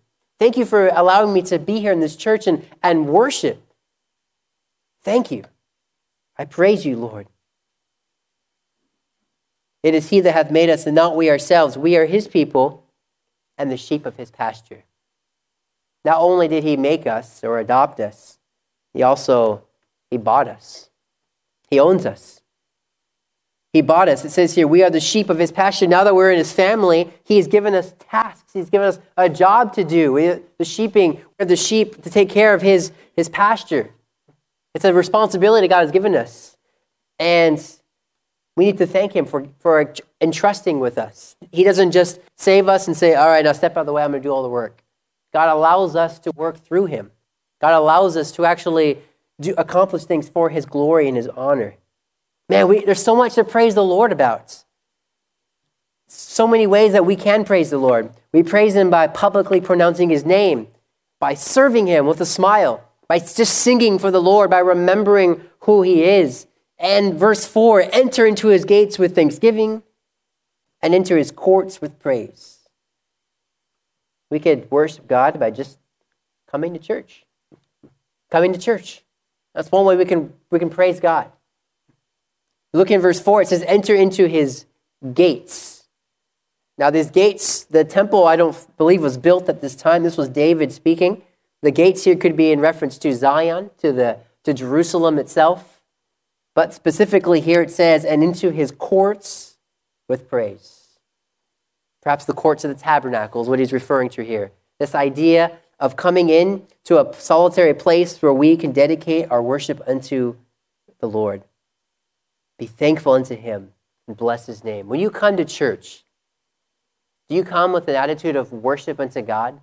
Thank 0.43 0.57
you 0.57 0.65
for 0.65 0.89
allowing 0.89 1.33
me 1.33 1.43
to 1.43 1.59
be 1.61 1.79
here 1.79 1.93
in 1.93 2.01
this 2.01 2.17
church 2.17 2.49
and, 2.49 2.67
and 2.83 3.07
worship. 3.07 3.63
Thank 5.05 5.31
you. 5.31 5.45
I 6.37 6.47
praise 6.47 6.85
you, 6.85 6.97
Lord. 6.97 7.29
It 9.85 9.95
is 9.95 10.09
He 10.09 10.19
that 10.19 10.33
hath 10.33 10.51
made 10.51 10.69
us, 10.69 10.85
and 10.85 10.97
not 10.97 11.15
we 11.15 11.31
ourselves. 11.31 11.79
We 11.79 11.97
are 11.97 12.07
His 12.07 12.27
people 12.27 12.83
and 13.57 13.71
the 13.71 13.77
sheep 13.77 14.05
of 14.05 14.17
His 14.17 14.33
pasture. 14.33 14.83
Not 16.05 16.19
only 16.19 16.49
did 16.49 16.65
He 16.65 16.77
make 16.77 17.07
us 17.07 17.45
or 17.45 17.61
adopt 17.61 18.01
us, 18.01 18.41
He 18.93 19.05
also 19.05 19.63
He 20.11 20.17
bought 20.17 20.49
us. 20.49 20.91
He 21.71 21.79
owns 21.79 22.05
us. 22.05 22.43
He 23.73 23.81
bought 23.81 24.09
us. 24.09 24.25
It 24.25 24.31
says 24.31 24.57
here, 24.57 24.67
we 24.67 24.83
are 24.83 24.91
the 24.91 24.99
sheep 24.99 25.31
of 25.31 25.39
his 25.39 25.53
pasture. 25.53 25.87
Now 25.87 26.03
that 26.03 26.17
we're 26.17 26.33
in 26.33 26.39
his 26.39 26.53
family, 26.53 27.13
he 27.23 27.37
has 27.37 27.47
given 27.47 27.75
us 27.75 27.95
tasks. 28.01 28.42
He's 28.53 28.71
given 28.71 28.88
us 28.88 28.99
a 29.17 29.29
job 29.29 29.73
to 29.75 29.85
do. 29.85 30.12
We, 30.12 30.41
the 30.59 30.65
sheeping, 30.65 31.15
we 31.15 31.43
are 31.43 31.47
the 31.47 31.57
sheep 31.57 32.03
to 32.03 32.11
take 32.11 32.29
care 32.29 32.55
of 32.55 32.62
his, 32.62 32.93
his 33.17 33.29
pasture. 33.29 33.91
It's 34.75 34.85
a 34.85 34.93
responsibility 34.93 35.69
God 35.69 35.81
has 35.81 35.91
given 35.91 36.15
us. 36.15 36.57
And 37.19 37.65
we 38.57 38.67
need 38.67 38.79
to 38.79 38.87
thank 38.87 39.15
Him 39.15 39.25
for, 39.25 39.47
for 39.61 39.93
entrusting 40.21 40.81
with 40.81 40.99
us. 40.99 41.37
He 41.51 41.65
doesn't 41.65 41.93
just 41.93 42.21
save 42.37 42.69
us 42.69 42.87
and 42.87 42.97
say, 42.97 43.15
All 43.15 43.29
right, 43.29 43.45
now 43.45 43.53
step 43.53 43.77
out 43.77 43.81
of 43.81 43.87
the 43.87 43.93
way, 43.93 44.03
I'm 44.03 44.11
going 44.11 44.23
to 44.23 44.29
do 44.29 44.33
all 44.33 44.43
the 44.43 44.49
work. 44.49 44.83
God 45.33 45.49
allows 45.49 45.97
us 45.97 46.19
to 46.21 46.33
work 46.33 46.59
through 46.59 46.87
Him. 46.87 47.11
God 47.61 47.75
allows 47.75 48.17
us 48.17 48.33
to 48.33 48.45
actually 48.45 48.99
do, 49.41 49.55
accomplish 49.57 50.05
things 50.05 50.29
for 50.29 50.51
His 50.51 50.67
glory 50.67 51.09
and 51.09 51.17
His 51.17 51.29
honor. 51.29 51.77
Man, 52.49 52.69
we, 52.69 52.85
there's 52.85 53.03
so 53.03 53.17
much 53.17 53.35
to 53.35 53.45
praise 53.45 53.75
the 53.75 53.85
Lord 53.85 54.12
about. 54.12 54.65
So 56.14 56.46
many 56.46 56.66
ways 56.66 56.92
that 56.92 57.07
we 57.07 57.16
can 57.16 57.44
praise 57.44 57.70
the 57.70 57.79
Lord. 57.79 58.11
We 58.33 58.42
praise 58.42 58.75
Him 58.75 58.90
by 58.90 59.07
publicly 59.07 59.61
pronouncing 59.61 60.11
His 60.11 60.25
name, 60.25 60.68
by 61.18 61.35
serving 61.35 61.87
Him 61.87 62.07
with 62.07 62.20
a 62.20 62.27
smile, 62.27 62.85
by 63.09 63.18
just 63.18 63.59
singing 63.59 63.98
for 63.98 64.11
the 64.11 64.20
Lord, 64.20 64.51
by 64.51 64.59
remembering 64.59 65.42
who 65.61 65.83
He 65.83 66.05
is. 66.05 66.46
And 66.79 67.14
verse 67.14 67.46
4 67.46 67.88
enter 67.92 68.27
into 68.27 68.48
His 68.48 68.64
gates 68.64 68.98
with 68.98 69.14
thanksgiving 69.14 69.83
and 70.81 70.94
enter 70.94 71.16
His 71.16 71.31
courts 71.31 71.81
with 71.81 71.98
praise. 71.98 72.59
We 74.31 74.38
could 74.38 74.70
worship 74.70 75.07
God 75.09 75.38
by 75.40 75.51
just 75.51 75.79
coming 76.51 76.72
to 76.75 76.79
church, 76.79 77.25
Coming 78.31 78.55
to 78.55 78.59
church. 78.59 79.03
That's 79.55 79.70
one 79.70 79.85
way 79.85 79.94
we 79.94 80.07
can, 80.07 80.33
we 80.51 80.59
can 80.59 80.70
praise 80.70 81.01
God. 81.01 81.31
Look 82.72 82.90
in 82.90 83.01
verse 83.01 83.20
4, 83.20 83.42
it 83.42 83.48
says, 83.48 83.62
enter 83.66 83.94
into 83.94 84.27
his 84.27 84.64
gates. 85.12 85.72
Now, 86.79 86.91
these 86.91 87.11
gates, 87.11 87.65
the 87.65 87.85
temple, 87.85 88.27
I 88.27 88.37
don't 88.37 88.77
believe, 88.77 89.03
was 89.03 89.19
built 89.19 89.49
at 89.49 89.61
this 89.61 89.77
time. 89.77 90.03
This 90.03 90.17
was 90.17 90.29
David 90.29 90.73
speaking. 90.73 91.23
The 91.61 91.71
gates 91.71 92.05
here 92.05 92.17
could 92.17 92.37
be 92.37 92.51
in 92.51 92.61
reference 92.61 92.99
to 92.99 93.13
Zion, 93.13 93.71
to, 93.79 93.93
the, 93.93 94.19
to 94.45 94.55
Jerusalem 94.55 95.19
itself. 95.19 95.83
But 96.55 96.75
specifically 96.75 97.41
here 97.41 97.63
it 97.63 97.71
says, 97.71 98.05
and 98.05 98.23
into 98.23 98.51
his 98.51 98.73
courts 98.73 99.57
with 100.09 100.29
praise. 100.29 100.99
Perhaps 102.03 102.25
the 102.25 102.35
courts 102.35 102.65
of 102.65 102.77
the 102.77 102.83
tabernacle 102.83 103.41
is 103.41 103.49
what 103.49 103.59
he's 103.59 103.73
referring 103.73 104.09
to 104.11 104.25
here. 104.25 104.51
This 104.81 104.95
idea 104.95 105.53
of 105.79 105.97
coming 105.97 106.29
in 106.29 106.67
to 106.85 106.99
a 106.99 107.15
solitary 107.15 107.75
place 107.75 108.21
where 108.21 108.33
we 108.33 108.57
can 108.57 108.73
dedicate 108.73 109.31
our 109.31 109.43
worship 109.43 109.81
unto 109.87 110.37
the 111.01 111.09
Lord. 111.09 111.43
Be 112.59 112.67
thankful 112.67 113.13
unto 113.13 113.37
him 113.37 113.73
and 114.07 114.17
bless 114.17 114.47
his 114.47 114.65
name. 114.65 114.89
When 114.89 115.01
you 115.01 115.11
come 115.11 115.37
to 115.37 115.45
church, 115.45 116.05
do 117.33 117.37
you 117.37 117.45
come 117.45 117.73
with 117.73 117.88
an 117.88 117.95
attitude 117.95 118.37
of 118.37 118.53
worship 118.53 119.01
unto 119.01 119.23
God? 119.23 119.59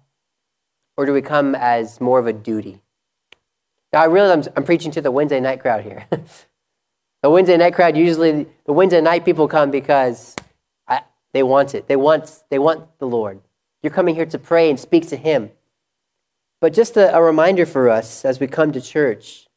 Or 0.98 1.06
do 1.06 1.14
we 1.14 1.22
come 1.22 1.54
as 1.54 2.02
more 2.02 2.18
of 2.18 2.26
a 2.26 2.34
duty? 2.34 2.82
Now, 3.94 4.02
I 4.02 4.06
realize 4.06 4.48
I'm, 4.48 4.54
I'm 4.58 4.64
preaching 4.64 4.90
to 4.94 5.02
the 5.02 5.12
Wednesday 5.12 5.40
night 5.40 5.60
crowd 5.60 5.84
here. 5.84 6.08
the 7.22 7.30
Wednesday 7.30 7.58
night 7.58 7.76
crowd, 7.76 7.96
usually, 7.96 8.48
the 8.66 8.74
Wednesday 8.74 9.02
night 9.02 9.24
people 9.24 9.48
come 9.48 9.70
because 9.70 10.36
I, 10.88 11.02
they 11.32 11.44
want 11.44 11.76
it. 11.76 11.88
They 11.88 11.96
want, 11.96 12.42
they 12.50 12.58
want 12.58 12.98
the 12.98 13.06
Lord. 13.06 13.40
You're 13.84 13.94
coming 13.94 14.16
here 14.16 14.26
to 14.26 14.40
pray 14.40 14.72
and 14.72 14.80
speak 14.80 15.08
to 15.10 15.16
Him. 15.16 15.52
But 16.62 16.74
just 16.74 16.98
a, 16.98 17.16
a 17.16 17.22
reminder 17.22 17.68
for 17.68 17.88
us 17.88 18.26
as 18.26 18.40
we 18.40 18.48
come 18.48 18.72
to 18.72 18.82
church 18.82 19.48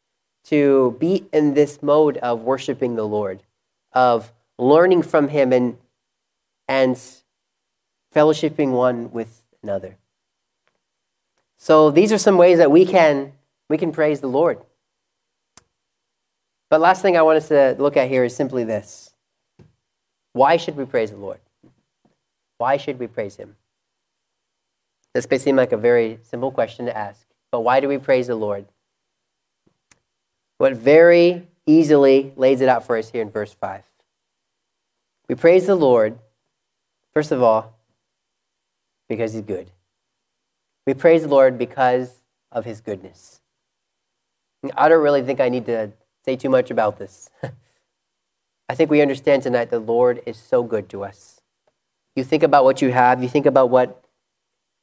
to 0.44 0.98
be 1.01 1.25
in 1.33 1.55
this 1.55 1.83
mode 1.83 2.18
of 2.18 2.42
worshiping 2.42 2.94
the 2.94 3.09
Lord, 3.09 3.42
of 3.94 4.35
learning 4.59 5.01
from 5.01 5.29
Him 5.29 5.51
and, 5.55 5.79
and 6.68 7.01
fellowshipping 8.14 8.72
one 8.72 9.11
with 9.11 9.42
another. 9.62 9.96
So 11.57 11.90
these 11.90 12.12
are 12.12 12.18
some 12.18 12.37
ways 12.37 12.59
that 12.59 12.70
we 12.70 12.85
can, 12.85 13.33
we 13.68 13.79
can 13.79 13.92
praise 13.92 14.20
the 14.20 14.29
Lord. 14.29 14.59
But 16.68 16.81
last 16.81 17.03
thing 17.03 17.16
I 17.16 17.22
want 17.22 17.37
us 17.37 17.48
to 17.48 17.77
look 17.79 17.96
at 17.96 18.09
here 18.09 18.25
is 18.25 18.35
simply 18.35 18.64
this. 18.64 19.11
Why 20.33 20.57
should 20.57 20.77
we 20.77 20.85
praise 20.85 21.11
the 21.11 21.18
Lord? 21.18 21.40
Why 22.59 22.77
should 22.77 22.98
we 22.98 23.07
praise 23.07 23.37
Him? 23.37 23.57
This 25.14 25.29
may 25.31 25.38
seem 25.38 25.57
like 25.57 25.72
a 25.72 25.77
very 25.77 26.18
simple 26.22 26.51
question 26.51 26.87
to 26.87 26.96
ask, 26.96 27.27
but 27.51 27.61
why 27.61 27.81
do 27.81 27.88
we 27.88 27.98
praise 27.98 28.29
the 28.29 28.35
Lord? 28.35 28.64
What 30.59 30.75
very 30.75 31.46
easily 31.66 32.33
lays 32.37 32.61
it 32.61 32.68
out 32.68 32.87
for 32.87 32.96
us 32.96 33.11
here 33.11 33.22
in 33.22 33.31
verse 33.31 33.53
5. 33.53 33.83
We 35.29 35.35
praise 35.35 35.66
the 35.66 35.75
Lord, 35.75 36.18
first 37.14 37.31
of 37.31 37.42
all, 37.42 37.77
because 39.12 39.35
he's 39.35 39.42
good. 39.42 39.70
We 40.87 40.94
praise 40.94 41.22
the 41.22 41.29
Lord 41.29 41.59
because 41.59 42.22
of 42.51 42.64
his 42.64 42.81
goodness. 42.81 43.42
I 44.75 44.88
don't 44.88 45.03
really 45.03 45.22
think 45.22 45.38
I 45.38 45.51
need 45.51 45.66
to 45.66 45.92
say 46.25 46.35
too 46.37 46.48
much 46.48 46.70
about 46.70 46.98
this. 46.98 47.29
I 48.70 48.75
think 48.75 48.90
we 48.90 49.03
understand 49.03 49.42
tonight 49.42 49.68
the 49.68 49.79
Lord 49.79 50.22
is 50.25 50.38
so 50.38 50.62
good 50.62 50.88
to 50.88 51.05
us. 51.05 51.42
You 52.16 52.25
think 52.25 52.42
about 52.42 52.64
what 52.64 52.81
you 52.81 52.90
have, 52.90 53.22
you 53.22 53.29
think 53.29 53.44
about 53.44 53.68
what 53.68 54.03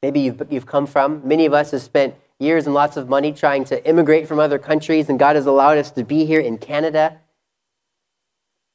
maybe 0.00 0.20
you've, 0.20 0.40
you've 0.48 0.66
come 0.66 0.86
from. 0.86 1.26
Many 1.26 1.44
of 1.44 1.52
us 1.52 1.72
have 1.72 1.82
spent 1.82 2.14
years 2.38 2.66
and 2.66 2.74
lots 2.74 2.96
of 2.96 3.08
money 3.08 3.32
trying 3.32 3.64
to 3.64 3.84
immigrate 3.84 4.28
from 4.28 4.38
other 4.38 4.60
countries, 4.60 5.08
and 5.08 5.18
God 5.18 5.34
has 5.34 5.46
allowed 5.46 5.78
us 5.78 5.90
to 5.92 6.04
be 6.04 6.24
here 6.24 6.40
in 6.40 6.56
Canada. 6.56 7.18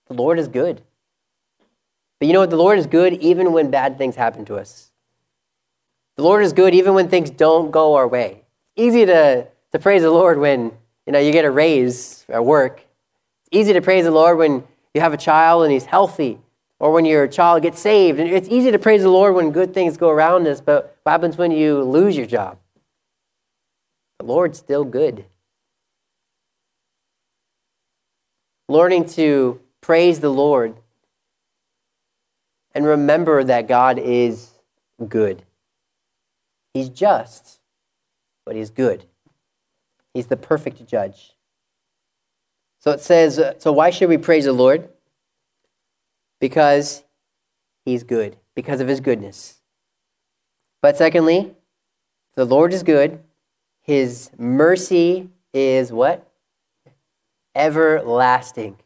The 0.08 0.16
Lord 0.16 0.38
is 0.38 0.50
good. 0.50 0.82
But 2.20 2.28
you 2.28 2.34
know 2.34 2.42
what? 2.42 2.50
The 2.50 2.58
Lord 2.58 2.78
is 2.78 2.88
good 2.88 3.14
even 3.14 3.54
when 3.54 3.72
bad 3.72 3.98
things 3.98 4.18
happen 4.18 4.44
to 4.46 4.58
us. 4.58 4.92
The 6.18 6.24
Lord 6.24 6.44
is 6.44 6.54
good 6.54 6.74
even 6.74 6.94
when 6.94 7.10
things 7.10 7.30
don't 7.30 7.72
go 7.72 7.96
our 7.96 8.08
way. 8.08 8.44
easy 8.76 9.06
to, 9.06 9.48
to 9.72 9.80
praise 9.80 10.02
the 10.02 10.12
Lord 10.12 10.38
when 10.38 10.72
you 11.06 11.14
know 11.14 11.20
you 11.20 11.32
get 11.32 11.46
a 11.46 11.52
raise 11.52 12.26
at 12.30 12.44
work. 12.44 12.82
It's 13.42 13.50
easy 13.52 13.74
to 13.74 13.82
praise 13.82 14.06
the 14.06 14.12
Lord 14.12 14.38
when 14.38 14.64
you 14.94 15.02
have 15.02 15.14
a 15.14 15.18
child 15.18 15.64
and 15.64 15.72
he's 15.74 15.86
healthy 15.86 16.40
or 16.80 16.92
when 16.92 17.06
your 17.06 17.28
child 17.28 17.62
gets 17.62 17.80
saved. 17.80 18.20
And 18.20 18.30
it's 18.30 18.48
easy 18.50 18.72
to 18.72 18.80
praise 18.80 19.02
the 19.02 19.10
Lord 19.10 19.36
when 19.36 19.52
good 19.52 19.74
things 19.74 19.98
go 19.98 20.10
around 20.10 20.48
us, 20.48 20.62
but 20.62 20.98
what 21.04 21.12
happens 21.12 21.38
when 21.38 21.52
you 21.52 21.84
lose 21.84 22.16
your 22.16 22.26
job? 22.26 22.58
The 24.20 24.26
Lord's 24.26 24.58
still 24.58 24.84
good. 24.84 25.26
Learning 28.68 29.06
to 29.10 29.60
praise 29.82 30.22
the 30.22 30.30
Lord 30.30 30.76
and 32.74 32.86
remember 32.86 33.44
that 33.44 33.68
God 33.68 34.00
is 34.00 34.52
good. 35.08 35.44
He's 36.76 36.90
just, 36.90 37.60
but 38.46 38.56
He's 38.56 38.70
good. 38.70 39.06
He's 40.14 40.28
the 40.28 40.38
perfect 40.38 40.86
judge. 40.86 41.34
So 42.80 42.92
it 42.92 43.02
says, 43.02 43.40
uh, 43.40 43.56
so 43.58 43.72
why 43.72 43.90
should 43.90 44.10
we 44.10 44.18
praise 44.18 44.46
the 44.46 44.54
Lord? 44.54 44.90
because 46.40 47.04
he's 47.86 48.04
good, 48.04 48.38
because 48.56 48.82
of 48.82 48.88
his 48.88 49.00
goodness. 49.00 49.62
But 50.82 50.98
secondly, 50.98 51.56
the 52.36 52.46
Lord 52.46 52.74
is 52.74 52.84
good. 52.84 53.24
His 53.82 54.30
mercy 54.38 55.30
is 55.54 55.92
what? 55.92 56.32
Everlasting. 57.56 58.78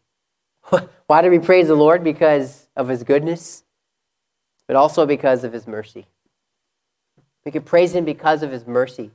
Why 1.08 1.21
do 1.21 1.30
we 1.30 1.39
praise 1.39 1.67
the 1.67 1.75
Lord? 1.75 2.04
Because 2.04 2.67
of 2.75 2.88
his 2.88 3.04
goodness, 3.04 3.63
but 4.67 4.75
also 4.75 5.06
because 5.06 5.43
of 5.43 5.52
his 5.52 5.67
mercy. 5.67 6.06
We 7.45 7.52
could 7.52 7.65
praise 7.65 7.93
him 7.93 8.06
because 8.06 8.43
of 8.43 8.52
his 8.52 8.67
mercy. 8.67 9.12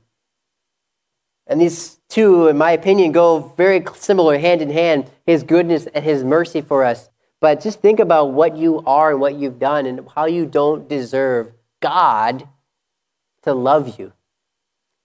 And 1.47 1.61
these 1.61 1.99
two, 2.09 2.47
in 2.47 2.57
my 2.57 2.71
opinion, 2.71 3.11
go 3.11 3.53
very 3.55 3.83
similar 3.95 4.37
hand 4.37 4.61
in 4.61 4.69
hand 4.71 5.11
his 5.25 5.43
goodness 5.43 5.87
and 5.93 6.03
his 6.03 6.23
mercy 6.23 6.61
for 6.61 6.83
us. 6.83 7.09
But 7.39 7.61
just 7.61 7.81
think 7.81 7.99
about 7.99 8.31
what 8.31 8.57
you 8.57 8.81
are 8.85 9.11
and 9.11 9.19
what 9.19 9.35
you've 9.35 9.59
done 9.59 9.85
and 9.85 10.07
how 10.15 10.25
you 10.25 10.45
don't 10.45 10.89
deserve 10.89 11.51
God 11.81 12.47
to 13.43 13.53
love 13.53 13.99
you 13.99 14.13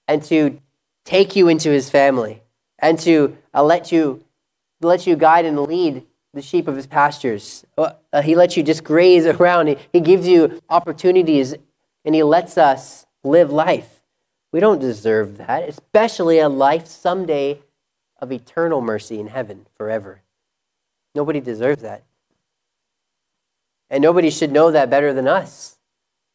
and 0.09 0.23
to 0.25 0.61
take 1.05 1.37
you 1.37 1.49
into 1.49 1.71
his 1.71 1.91
family 1.91 2.43
and 2.79 2.99
to 3.01 3.37
uh, 3.53 3.63
let 3.63 3.93
you 3.93 4.25
let 4.81 5.07
you 5.07 5.15
guide 5.15 5.45
and 5.45 5.61
lead 5.61 6.07
the 6.33 6.41
sheep 6.41 6.67
of 6.67 6.77
his 6.77 6.87
pastures. 6.87 7.67
Uh, 7.77 7.93
he 8.23 8.35
lets 8.35 8.57
you 8.57 8.63
just 8.63 8.83
graze 8.83 9.27
around. 9.35 9.77
He 9.93 10.01
gives 10.01 10.27
you 10.27 10.61
opportunities 10.71 11.55
and 12.05 12.15
he 12.15 12.23
lets 12.23 12.57
us 12.57 13.05
live 13.25 13.51
life. 13.51 14.01
We 14.53 14.61
don't 14.61 14.81
deserve 14.81 15.39
that, 15.39 15.69
especially 15.69 16.39
a 16.39 16.49
life 16.49 16.87
someday 16.87 17.61
of 18.19 18.33
eternal 18.33 18.81
mercy 18.81 19.19
in 19.19 19.29
heaven 19.29 19.67
forever. 19.77 20.23
Nobody 21.15 21.41
deserves 21.41 21.83
that. 21.83 22.05
And 23.89 24.03
nobody 24.03 24.31
should 24.31 24.53
know 24.53 24.71
that 24.71 24.91
better 24.91 25.13
than 25.13 25.27
us 25.27 25.79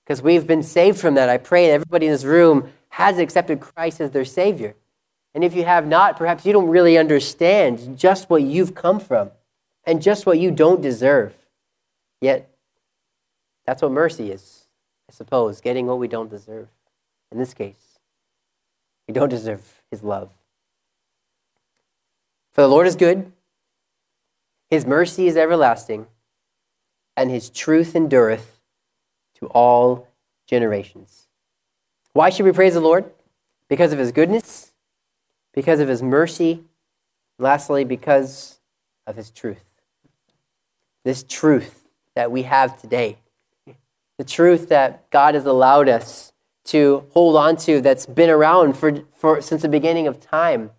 because 0.04 0.22
we've 0.22 0.46
been 0.46 0.64
saved 0.64 1.00
from 1.00 1.16
that. 1.16 1.30
I 1.30 1.38
pray 1.38 1.72
everybody 1.72 2.08
in 2.08 2.12
this 2.12 2.24
room 2.24 2.72
has 2.90 3.18
accepted 3.18 3.60
Christ 3.60 4.02
as 4.02 4.12
their 4.12 4.26
Savior. 4.26 4.76
And 5.34 5.44
if 5.44 5.54
you 5.54 5.66
have 5.66 5.88
not, 5.88 6.18
perhaps 6.18 6.46
you 6.46 6.54
don't 6.54 6.70
really 6.70 6.98
understand 6.98 7.98
just 7.98 8.30
what 8.30 8.42
you've 8.42 8.76
come 8.76 9.00
from 9.00 9.32
and 9.86 10.02
just 10.02 10.26
what 10.26 10.40
you 10.40 10.52
don't 10.52 10.82
deserve. 10.82 11.34
Yet, 12.22 12.50
that's 13.66 13.82
what 13.82 13.92
mercy 13.92 14.32
is, 14.32 14.68
I 15.10 15.14
suppose, 15.14 15.60
getting 15.60 15.88
what 15.88 16.00
we 16.00 16.08
don't 16.08 16.30
deserve. 16.30 16.68
In 17.36 17.40
this 17.40 17.54
case, 17.54 18.00
we 19.08 19.14
don't 19.14 19.30
deserve 19.30 19.84
His 19.92 20.02
love. 20.02 20.32
For 22.54 22.62
the 22.62 22.68
Lord 22.68 22.88
is 22.88 22.96
good, 22.96 23.32
His 24.72 24.88
mercy 24.88 25.28
is 25.28 25.38
everlasting 25.38 26.08
and 27.18 27.30
his 27.30 27.50
truth 27.50 27.96
endureth 27.96 28.60
to 29.40 29.48
all 29.48 30.08
generations. 30.48 31.28
Why 32.14 32.30
should 32.30 32.46
we 32.46 32.52
praise 32.52 32.74
the 32.74 32.82
Lord? 32.82 33.06
Because 33.70 33.94
of 33.94 34.00
his 34.00 34.12
goodness, 34.12 34.74
because 35.54 35.80
of 35.80 35.88
his 35.88 36.04
mercy, 36.04 36.64
lastly, 37.40 37.84
because 37.84 38.60
of 39.08 39.16
his 39.16 39.32
truth. 39.32 39.64
This 41.04 41.24
truth 41.24 41.86
that 42.16 42.32
we 42.32 42.44
have 42.44 42.80
today, 42.80 43.18
the 44.18 44.24
truth 44.24 44.70
that 44.70 45.10
God 45.10 45.36
has 45.36 45.46
allowed 45.46 45.90
us 45.90 46.32
to 46.66 47.06
hold 47.12 47.36
on 47.36 47.58
to 47.58 47.82
that's 47.82 48.06
been 48.06 48.30
around 48.30 48.74
for, 48.74 49.02
for 49.18 49.42
since 49.42 49.62
the 49.62 49.70
beginning 49.70 50.08
of 50.08 50.20
time. 50.20 50.72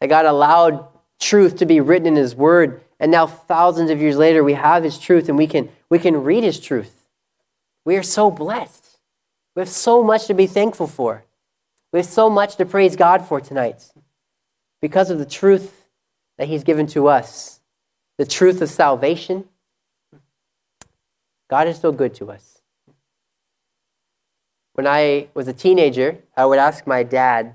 That 0.00 0.08
God 0.08 0.24
allowed 0.24 0.86
truth 1.18 1.56
to 1.56 1.66
be 1.66 1.80
written 1.80 2.06
in 2.06 2.16
his 2.16 2.34
word 2.34 2.82
and 3.00 3.10
now, 3.10 3.26
thousands 3.26 3.90
of 3.90 4.00
years 4.00 4.18
later, 4.18 4.44
we 4.44 4.52
have 4.52 4.84
his 4.84 4.98
truth 4.98 5.30
and 5.30 5.38
we 5.38 5.46
can, 5.46 5.70
we 5.88 5.98
can 5.98 6.22
read 6.22 6.44
his 6.44 6.60
truth. 6.60 7.06
We 7.86 7.96
are 7.96 8.02
so 8.02 8.30
blessed. 8.30 8.98
We 9.56 9.60
have 9.60 9.70
so 9.70 10.04
much 10.04 10.26
to 10.26 10.34
be 10.34 10.46
thankful 10.46 10.86
for. 10.86 11.24
We 11.92 12.00
have 12.00 12.06
so 12.06 12.28
much 12.28 12.56
to 12.56 12.66
praise 12.66 12.94
God 12.94 13.24
for 13.24 13.40
tonight. 13.40 13.90
because 14.82 15.10
of 15.10 15.18
the 15.18 15.26
truth 15.26 15.88
that 16.38 16.48
He's 16.48 16.64
given 16.64 16.86
to 16.88 17.08
us, 17.08 17.60
the 18.16 18.24
truth 18.24 18.62
of 18.62 18.70
salvation. 18.70 19.44
God 21.48 21.68
is 21.68 21.78
so 21.78 21.92
good 21.92 22.14
to 22.14 22.30
us. 22.30 22.59
When 24.80 24.86
I 24.86 25.28
was 25.34 25.46
a 25.46 25.52
teenager, 25.52 26.16
I 26.34 26.46
would 26.46 26.58
ask 26.58 26.86
my 26.86 27.02
dad, 27.02 27.54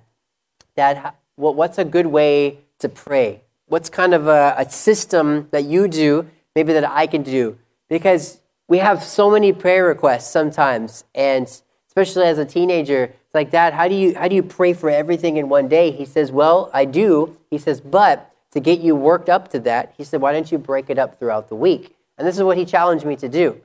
Dad, 0.76 1.14
what's 1.38 1.80
a 1.80 1.84
good 1.84 2.06
way 2.06 2.60
to 2.78 2.88
pray? 2.88 3.42
What's 3.66 3.90
kind 3.90 4.14
of 4.14 4.28
a, 4.28 4.54
a 4.60 4.70
system 4.70 5.48
that 5.50 5.64
you 5.64 5.88
do, 5.88 6.30
maybe 6.56 6.72
that 6.74 6.88
I 6.88 7.08
can 7.08 7.24
do? 7.24 7.58
Because 7.90 8.42
we 8.68 8.78
have 8.78 9.02
so 9.02 9.32
many 9.32 9.54
prayer 9.54 9.88
requests 9.88 10.30
sometimes, 10.30 11.04
and 11.16 11.48
especially 11.88 12.26
as 12.26 12.38
a 12.38 12.46
teenager, 12.46 13.06
it's 13.06 13.34
like, 13.34 13.50
Dad, 13.50 13.74
how 13.74 13.88
do 13.88 13.96
you 13.96 14.14
how 14.14 14.28
do 14.28 14.36
you 14.36 14.44
pray 14.44 14.74
for 14.74 14.92
everything 14.92 15.38
in 15.38 15.50
one 15.50 15.68
day? 15.68 15.90
He 15.90 16.06
says, 16.06 16.32
Well, 16.32 16.70
I 16.76 16.86
do. 16.86 17.36
He 17.50 17.58
says, 17.58 17.82
but 17.82 18.32
to 18.52 18.60
get 18.60 18.82
you 18.82 18.96
worked 18.96 19.30
up 19.30 19.50
to 19.54 19.60
that, 19.62 19.96
he 19.98 20.04
said, 20.04 20.22
why 20.22 20.32
don't 20.32 20.52
you 20.52 20.60
break 20.60 20.92
it 20.92 21.00
up 21.00 21.18
throughout 21.18 21.50
the 21.50 21.56
week? 21.56 21.96
And 22.20 22.28
this 22.28 22.38
is 22.38 22.44
what 22.44 22.56
he 22.56 22.66
challenged 22.66 23.04
me 23.04 23.16
to 23.16 23.28
do. 23.28 23.60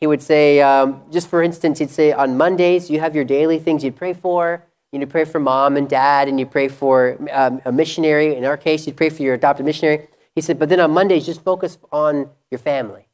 He 0.00 0.06
would 0.06 0.22
say, 0.22 0.60
um, 0.60 1.02
just 1.10 1.28
for 1.28 1.42
instance, 1.42 1.80
he'd 1.80 1.90
say, 1.90 2.12
on 2.12 2.36
Mondays, 2.36 2.88
you 2.88 3.00
have 3.00 3.14
your 3.14 3.24
daily 3.24 3.58
things 3.58 3.82
you'd 3.82 3.96
pray 3.96 4.14
for. 4.14 4.64
You 4.92 5.06
pray 5.06 5.24
for 5.24 5.38
mom 5.38 5.76
and 5.76 5.88
dad, 5.88 6.28
and 6.28 6.40
you 6.40 6.46
pray 6.46 6.68
for 6.68 7.18
um, 7.30 7.60
a 7.64 7.72
missionary. 7.72 8.36
In 8.36 8.44
our 8.44 8.56
case, 8.56 8.86
you'd 8.86 8.96
pray 8.96 9.10
for 9.10 9.22
your 9.22 9.34
adopted 9.34 9.66
missionary. 9.66 10.08
He 10.34 10.40
said, 10.40 10.58
but 10.58 10.68
then 10.68 10.80
on 10.80 10.92
Mondays, 10.92 11.26
just 11.26 11.42
focus 11.42 11.78
on 11.92 12.30
your 12.50 12.58
family, 12.58 13.08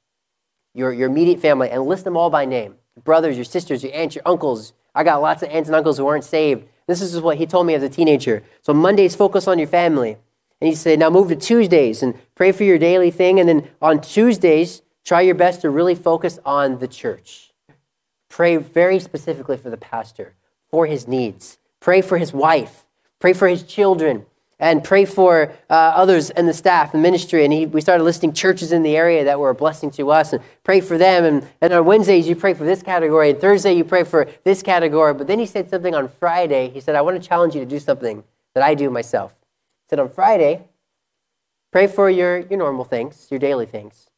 your, 0.74 0.92
your 0.92 1.08
immediate 1.08 1.40
family, 1.40 1.70
and 1.70 1.84
list 1.84 2.04
them 2.04 2.16
all 2.16 2.30
by 2.30 2.44
name. 2.44 2.76
Brothers, 3.02 3.36
your 3.36 3.44
sisters, 3.44 3.82
your 3.82 3.92
aunts, 3.92 4.14
your 4.14 4.22
uncles. 4.24 4.72
I 4.94 5.02
got 5.02 5.20
lots 5.20 5.42
of 5.42 5.48
aunts 5.48 5.68
and 5.68 5.74
uncles 5.74 5.98
who 5.98 6.06
aren't 6.06 6.22
saved. 6.22 6.68
This 6.86 7.00
is 7.00 7.20
what 7.20 7.38
he 7.38 7.46
told 7.46 7.66
me 7.66 7.74
as 7.74 7.82
a 7.82 7.88
teenager. 7.88 8.44
So 8.60 8.72
Mondays, 8.72 9.16
focus 9.16 9.48
on 9.48 9.58
your 9.58 9.66
family. 9.66 10.16
And 10.60 10.68
he 10.68 10.76
said, 10.76 11.00
now 11.00 11.10
move 11.10 11.28
to 11.28 11.36
Tuesdays 11.36 12.04
and 12.04 12.14
pray 12.36 12.52
for 12.52 12.62
your 12.62 12.78
daily 12.78 13.10
thing. 13.10 13.40
And 13.40 13.48
then 13.48 13.68
on 13.82 14.00
Tuesdays, 14.00 14.82
try 15.04 15.20
your 15.20 15.34
best 15.34 15.60
to 15.60 15.70
really 15.70 15.94
focus 15.94 16.38
on 16.44 16.78
the 16.78 16.88
church. 16.88 17.52
Pray 18.28 18.56
very 18.56 18.98
specifically 18.98 19.56
for 19.56 19.70
the 19.70 19.76
pastor, 19.76 20.34
for 20.68 20.86
his 20.86 21.06
needs. 21.06 21.58
Pray 21.80 22.00
for 22.00 22.18
his 22.18 22.32
wife. 22.32 22.84
Pray 23.20 23.32
for 23.32 23.46
his 23.46 23.62
children. 23.62 24.26
And 24.58 24.82
pray 24.82 25.04
for 25.04 25.52
uh, 25.68 25.74
others 25.74 26.30
and 26.30 26.48
the 26.48 26.54
staff 26.54 26.94
and 26.94 27.02
ministry. 27.02 27.44
And 27.44 27.52
he, 27.52 27.66
we 27.66 27.80
started 27.80 28.04
listing 28.04 28.32
churches 28.32 28.72
in 28.72 28.82
the 28.82 28.96
area 28.96 29.24
that 29.24 29.38
were 29.38 29.50
a 29.50 29.54
blessing 29.54 29.90
to 29.92 30.10
us 30.10 30.32
and 30.32 30.42
pray 30.62 30.80
for 30.80 30.96
them. 30.96 31.24
And, 31.24 31.48
and 31.60 31.72
on 31.72 31.84
Wednesdays, 31.84 32.26
you 32.26 32.36
pray 32.36 32.54
for 32.54 32.64
this 32.64 32.82
category. 32.82 33.30
And 33.30 33.40
Thursday, 33.40 33.74
you 33.74 33.84
pray 33.84 34.04
for 34.04 34.26
this 34.44 34.62
category. 34.62 35.12
But 35.12 35.26
then 35.26 35.38
he 35.38 35.46
said 35.46 35.68
something 35.68 35.94
on 35.94 36.08
Friday. 36.08 36.70
He 36.70 36.80
said, 36.80 36.94
I 36.94 37.02
want 37.02 37.20
to 37.20 37.28
challenge 37.28 37.54
you 37.54 37.60
to 37.60 37.66
do 37.66 37.78
something 37.78 38.24
that 38.54 38.62
I 38.62 38.74
do 38.74 38.90
myself. 38.90 39.32
He 39.84 39.90
said, 39.90 39.98
on 39.98 40.08
Friday, 40.08 40.68
pray 41.70 41.86
for 41.86 42.08
your, 42.08 42.38
your 42.38 42.58
normal 42.58 42.84
things, 42.84 43.26
your 43.30 43.40
daily 43.40 43.66
things. 43.66 44.08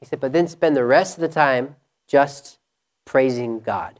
He 0.00 0.06
said, 0.06 0.20
but 0.20 0.32
then 0.32 0.48
spend 0.48 0.76
the 0.76 0.84
rest 0.84 1.16
of 1.16 1.20
the 1.20 1.28
time 1.28 1.76
just 2.06 2.58
praising 3.04 3.60
God, 3.60 3.98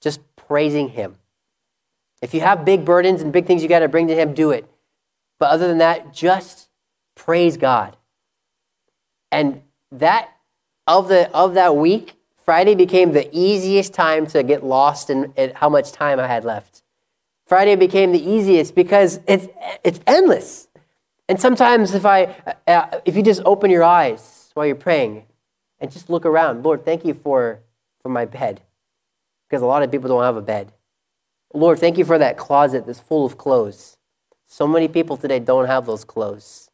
just 0.00 0.20
praising 0.36 0.90
Him. 0.90 1.16
If 2.22 2.34
you 2.34 2.40
have 2.40 2.64
big 2.64 2.84
burdens 2.84 3.22
and 3.22 3.32
big 3.32 3.46
things 3.46 3.62
you 3.62 3.68
got 3.68 3.80
to 3.80 3.88
bring 3.88 4.08
to 4.08 4.14
Him, 4.14 4.34
do 4.34 4.50
it. 4.50 4.68
But 5.38 5.50
other 5.50 5.68
than 5.68 5.78
that, 5.78 6.12
just 6.12 6.68
praise 7.14 7.56
God. 7.56 7.96
And 9.30 9.62
that 9.92 10.30
of 10.86 11.08
the 11.08 11.30
of 11.32 11.54
that 11.54 11.76
week, 11.76 12.14
Friday 12.44 12.74
became 12.74 13.12
the 13.12 13.28
easiest 13.36 13.92
time 13.92 14.26
to 14.28 14.42
get 14.42 14.64
lost 14.64 15.10
in, 15.10 15.32
in 15.36 15.52
how 15.54 15.68
much 15.68 15.92
time 15.92 16.20
I 16.20 16.26
had 16.26 16.44
left. 16.44 16.82
Friday 17.46 17.76
became 17.76 18.12
the 18.12 18.22
easiest 18.22 18.74
because 18.74 19.20
it's 19.26 19.48
it's 19.84 20.00
endless. 20.06 20.68
And 21.28 21.40
sometimes 21.40 21.94
if 21.94 22.06
I 22.06 22.34
uh, 22.66 23.00
if 23.04 23.16
you 23.16 23.22
just 23.22 23.42
open 23.44 23.70
your 23.70 23.82
eyes 23.82 24.35
while 24.56 24.66
you're 24.66 24.74
praying 24.74 25.26
and 25.78 25.92
just 25.92 26.08
look 26.08 26.24
around, 26.24 26.64
Lord, 26.64 26.84
thank 26.84 27.04
you 27.04 27.14
for 27.14 27.60
for 28.02 28.08
my 28.08 28.24
bed. 28.24 28.62
Because 29.48 29.62
a 29.62 29.66
lot 29.66 29.82
of 29.82 29.90
people 29.90 30.08
don't 30.08 30.22
have 30.22 30.36
a 30.36 30.42
bed. 30.42 30.72
Lord, 31.52 31.78
thank 31.78 31.98
you 31.98 32.04
for 32.04 32.18
that 32.18 32.36
closet 32.36 32.86
that's 32.86 33.00
full 33.00 33.24
of 33.24 33.38
clothes. 33.38 33.96
So 34.46 34.66
many 34.66 34.88
people 34.88 35.16
today 35.16 35.38
don't 35.38 35.66
have 35.66 35.86
those 35.86 36.04
clothes. 36.04 36.70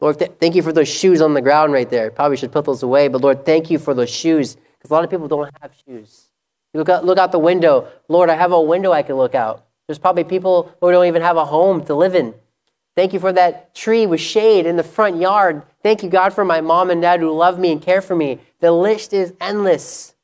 Lord, 0.00 0.18
th- 0.18 0.32
thank 0.38 0.54
you 0.54 0.62
for 0.62 0.72
those 0.72 0.88
shoes 0.88 1.20
on 1.20 1.34
the 1.34 1.40
ground 1.40 1.72
right 1.72 1.88
there. 1.88 2.10
Probably 2.10 2.36
should 2.36 2.52
put 2.52 2.66
those 2.66 2.82
away, 2.82 3.08
but 3.08 3.22
Lord, 3.22 3.46
thank 3.46 3.70
you 3.70 3.78
for 3.78 3.94
those 3.94 4.10
shoes 4.10 4.54
because 4.54 4.90
a 4.90 4.94
lot 4.94 5.04
of 5.04 5.10
people 5.10 5.28
don't 5.28 5.50
have 5.62 5.72
shoes. 5.86 6.30
You 6.72 6.78
look 6.78 6.88
out, 6.88 7.04
look 7.04 7.18
out 7.18 7.32
the 7.32 7.38
window. 7.38 7.88
Lord, 8.08 8.28
I 8.28 8.34
have 8.34 8.52
a 8.52 8.60
window 8.60 8.92
I 8.92 9.02
can 9.02 9.16
look 9.16 9.34
out. 9.34 9.64
There's 9.88 9.98
probably 9.98 10.24
people 10.24 10.74
who 10.80 10.90
don't 10.90 11.06
even 11.06 11.22
have 11.22 11.36
a 11.36 11.44
home 11.44 11.84
to 11.86 11.94
live 11.94 12.14
in. 12.14 12.34
Thank 12.96 13.12
you 13.12 13.20
for 13.20 13.32
that 13.34 13.74
tree 13.74 14.06
with 14.06 14.20
shade 14.20 14.64
in 14.64 14.76
the 14.76 14.82
front 14.82 15.20
yard. 15.20 15.62
Thank 15.82 16.02
you, 16.02 16.08
God, 16.08 16.32
for 16.32 16.46
my 16.46 16.62
mom 16.62 16.88
and 16.88 17.02
dad 17.02 17.20
who 17.20 17.30
love 17.30 17.58
me 17.58 17.70
and 17.70 17.80
care 17.80 18.00
for 18.00 18.16
me. 18.16 18.40
The 18.60 18.72
list 18.72 19.12
is 19.12 19.34
endless. 19.38 20.14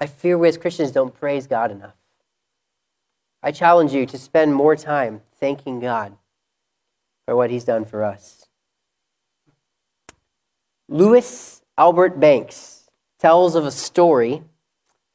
I 0.00 0.06
fear 0.06 0.36
we 0.36 0.48
as 0.48 0.58
Christians 0.58 0.90
don't 0.90 1.14
praise 1.14 1.46
God 1.46 1.70
enough. 1.70 1.94
I 3.44 3.52
challenge 3.52 3.92
you 3.92 4.06
to 4.06 4.18
spend 4.18 4.54
more 4.54 4.74
time 4.74 5.22
thanking 5.38 5.78
God 5.78 6.16
for 7.24 7.36
what 7.36 7.50
He's 7.50 7.64
done 7.64 7.84
for 7.84 8.02
us. 8.02 8.46
Louis 10.88 11.62
Albert 11.76 12.18
Banks 12.18 12.90
tells 13.20 13.54
of 13.54 13.64
a 13.64 13.70
story 13.70 14.42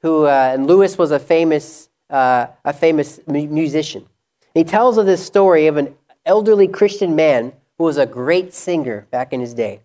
who, 0.01 0.25
uh, 0.25 0.51
and 0.53 0.65
Louis 0.65 0.97
was 0.97 1.11
a 1.11 1.19
famous, 1.19 1.89
uh, 2.09 2.47
a 2.63 2.71
famous 2.71 3.19
musician. 3.27 4.05
He 4.53 4.63
tells 4.63 4.97
of 4.97 5.05
this 5.05 5.25
story 5.25 5.67
of 5.67 5.77
an 5.77 5.95
elderly 6.25 6.67
Christian 6.67 7.15
man 7.15 7.53
who 7.77 7.83
was 7.83 7.97
a 7.97 8.05
great 8.05 8.53
singer 8.53 9.07
back 9.11 9.33
in 9.33 9.41
his 9.41 9.53
day, 9.53 9.81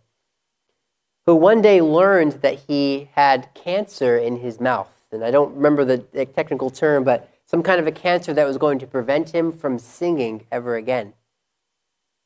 who 1.27 1.35
one 1.35 1.63
day 1.63 1.81
learned 1.81 2.33
that 2.43 2.61
he 2.67 3.11
had 3.15 3.49
cancer 3.55 4.17
in 4.17 4.39
his 4.39 4.61
mouth. 4.61 4.91
And 5.11 5.25
I 5.25 5.31
don't 5.31 5.55
remember 5.55 5.85
the 5.85 5.99
technical 6.27 6.71
term, 6.71 7.05
but 7.05 7.31
some 7.47 7.63
kind 7.63 7.81
of 7.81 7.87
a 7.87 7.93
cancer 7.93 8.35
that 8.35 8.47
was 8.47 8.59
going 8.59 8.79
to 8.79 8.87
prevent 8.87 9.31
him 9.31 9.53
from 9.53 9.79
singing 9.79 10.47
ever 10.53 10.77
again. 10.77 11.15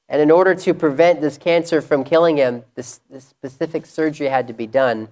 And 0.08 0.20
in 0.20 0.30
order 0.30 0.54
to 0.54 0.74
prevent 0.74 1.20
this 1.20 1.38
cancer 1.38 1.80
from 1.80 2.04
killing 2.04 2.36
him, 2.36 2.64
this, 2.74 3.00
this 3.08 3.24
specific 3.24 3.86
surgery 3.86 4.28
had 4.28 4.46
to 4.48 4.52
be 4.52 4.66
done 4.66 5.08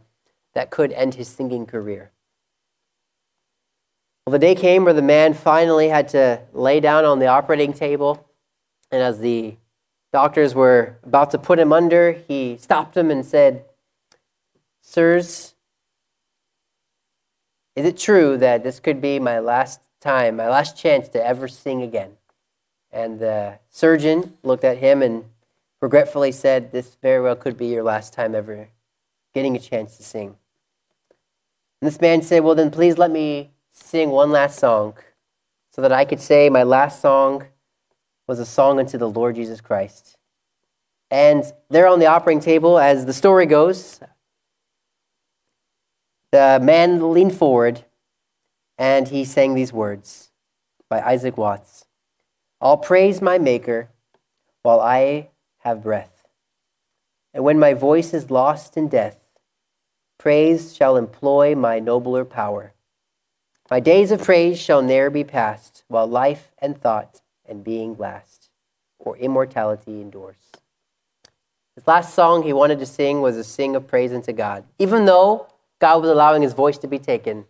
that 0.52 0.70
could 0.70 0.92
end 0.92 1.14
his 1.14 1.28
singing 1.28 1.64
career. 1.64 2.10
Well, 4.26 4.32
the 4.32 4.38
day 4.38 4.54
came 4.54 4.84
where 4.84 4.92
the 4.92 5.00
man 5.00 5.32
finally 5.32 5.88
had 5.88 6.08
to 6.10 6.42
lay 6.52 6.80
down 6.80 7.04
on 7.04 7.20
the 7.20 7.28
operating 7.28 7.72
table. 7.72 8.26
And 8.90 9.02
as 9.02 9.20
the 9.20 9.56
doctors 10.12 10.54
were 10.54 10.98
about 11.04 11.30
to 11.30 11.38
put 11.38 11.58
him 11.58 11.72
under, 11.72 12.12
he 12.12 12.56
stopped 12.56 12.94
them 12.94 13.10
and 13.10 13.24
said, 13.24 13.64
Sirs, 14.80 15.54
is 17.76 17.86
it 17.86 17.96
true 17.96 18.36
that 18.36 18.64
this 18.64 18.80
could 18.80 19.00
be 19.00 19.18
my 19.18 19.38
last 19.38 19.80
time, 20.00 20.36
my 20.36 20.48
last 20.48 20.76
chance 20.76 21.08
to 21.10 21.24
ever 21.24 21.46
sing 21.46 21.82
again. 21.82 22.12
And 22.92 23.20
the 23.20 23.58
surgeon 23.70 24.34
looked 24.42 24.64
at 24.64 24.78
him 24.78 25.02
and 25.02 25.24
regretfully 25.80 26.32
said, 26.32 26.72
This 26.72 26.96
very 27.00 27.22
well 27.22 27.36
could 27.36 27.56
be 27.56 27.66
your 27.66 27.84
last 27.84 28.12
time 28.12 28.34
ever 28.34 28.68
getting 29.32 29.54
a 29.54 29.60
chance 29.60 29.96
to 29.96 30.02
sing. 30.02 30.36
And 31.80 31.86
this 31.86 32.00
man 32.00 32.22
said, 32.22 32.42
Well, 32.42 32.54
then 32.54 32.70
please 32.70 32.98
let 32.98 33.10
me 33.10 33.50
sing 33.70 34.10
one 34.10 34.30
last 34.30 34.58
song 34.58 34.94
so 35.70 35.80
that 35.82 35.92
I 35.92 36.04
could 36.04 36.20
say 36.20 36.50
my 36.50 36.64
last 36.64 37.00
song 37.00 37.44
was 38.30 38.38
a 38.38 38.46
song 38.46 38.78
unto 38.78 38.96
the 38.96 39.10
Lord 39.10 39.34
Jesus 39.34 39.60
Christ. 39.60 40.16
And 41.10 41.42
there 41.68 41.88
on 41.88 41.98
the 41.98 42.06
operating 42.06 42.40
table, 42.40 42.78
as 42.78 43.04
the 43.04 43.12
story 43.12 43.44
goes, 43.44 43.98
the 46.30 46.60
man 46.62 47.12
leaned 47.12 47.34
forward 47.34 47.84
and 48.78 49.08
he 49.08 49.24
sang 49.24 49.54
these 49.54 49.72
words 49.72 50.30
by 50.88 51.00
Isaac 51.02 51.36
Watts 51.36 51.86
I'll 52.60 52.76
praise 52.76 53.20
my 53.20 53.36
Maker 53.36 53.88
while 54.62 54.78
I 54.78 55.30
have 55.64 55.82
breath. 55.82 56.24
And 57.34 57.42
when 57.42 57.58
my 57.58 57.74
voice 57.74 58.14
is 58.14 58.30
lost 58.30 58.76
in 58.76 58.86
death, 58.86 59.18
praise 60.18 60.76
shall 60.76 60.96
employ 60.96 61.56
my 61.56 61.80
nobler 61.80 62.24
power. 62.24 62.74
My 63.68 63.80
days 63.80 64.12
of 64.12 64.22
praise 64.22 64.56
shall 64.56 64.82
ne'er 64.82 65.10
be 65.10 65.24
past, 65.24 65.82
while 65.88 66.06
life 66.06 66.52
and 66.58 66.80
thought 66.80 67.22
and 67.50 67.62
being 67.62 67.96
last, 67.98 68.48
or 68.98 69.16
immortality 69.18 70.00
endures. 70.00 70.52
His 71.74 71.86
last 71.86 72.14
song 72.14 72.42
he 72.42 72.52
wanted 72.52 72.78
to 72.78 72.86
sing 72.86 73.20
was 73.20 73.36
a 73.36 73.44
sing 73.44 73.76
of 73.76 73.86
praise 73.86 74.12
unto 74.12 74.32
God. 74.32 74.64
Even 74.78 75.04
though 75.04 75.48
God 75.80 76.00
was 76.00 76.10
allowing 76.10 76.42
his 76.42 76.52
voice 76.52 76.78
to 76.78 76.86
be 76.86 76.98
taken, 76.98 77.44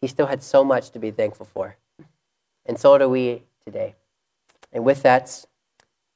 he 0.00 0.06
still 0.06 0.26
had 0.26 0.42
so 0.42 0.62
much 0.62 0.90
to 0.90 0.98
be 0.98 1.10
thankful 1.10 1.46
for. 1.46 1.76
And 2.66 2.78
so 2.78 2.98
do 2.98 3.08
we 3.08 3.42
today. 3.64 3.94
And 4.72 4.84
with 4.84 5.02
that, 5.02 5.44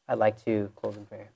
I'd 0.09 0.18
like 0.18 0.44
to 0.44 0.70
close 0.76 0.96
in 0.96 1.07
prayer. 1.07 1.30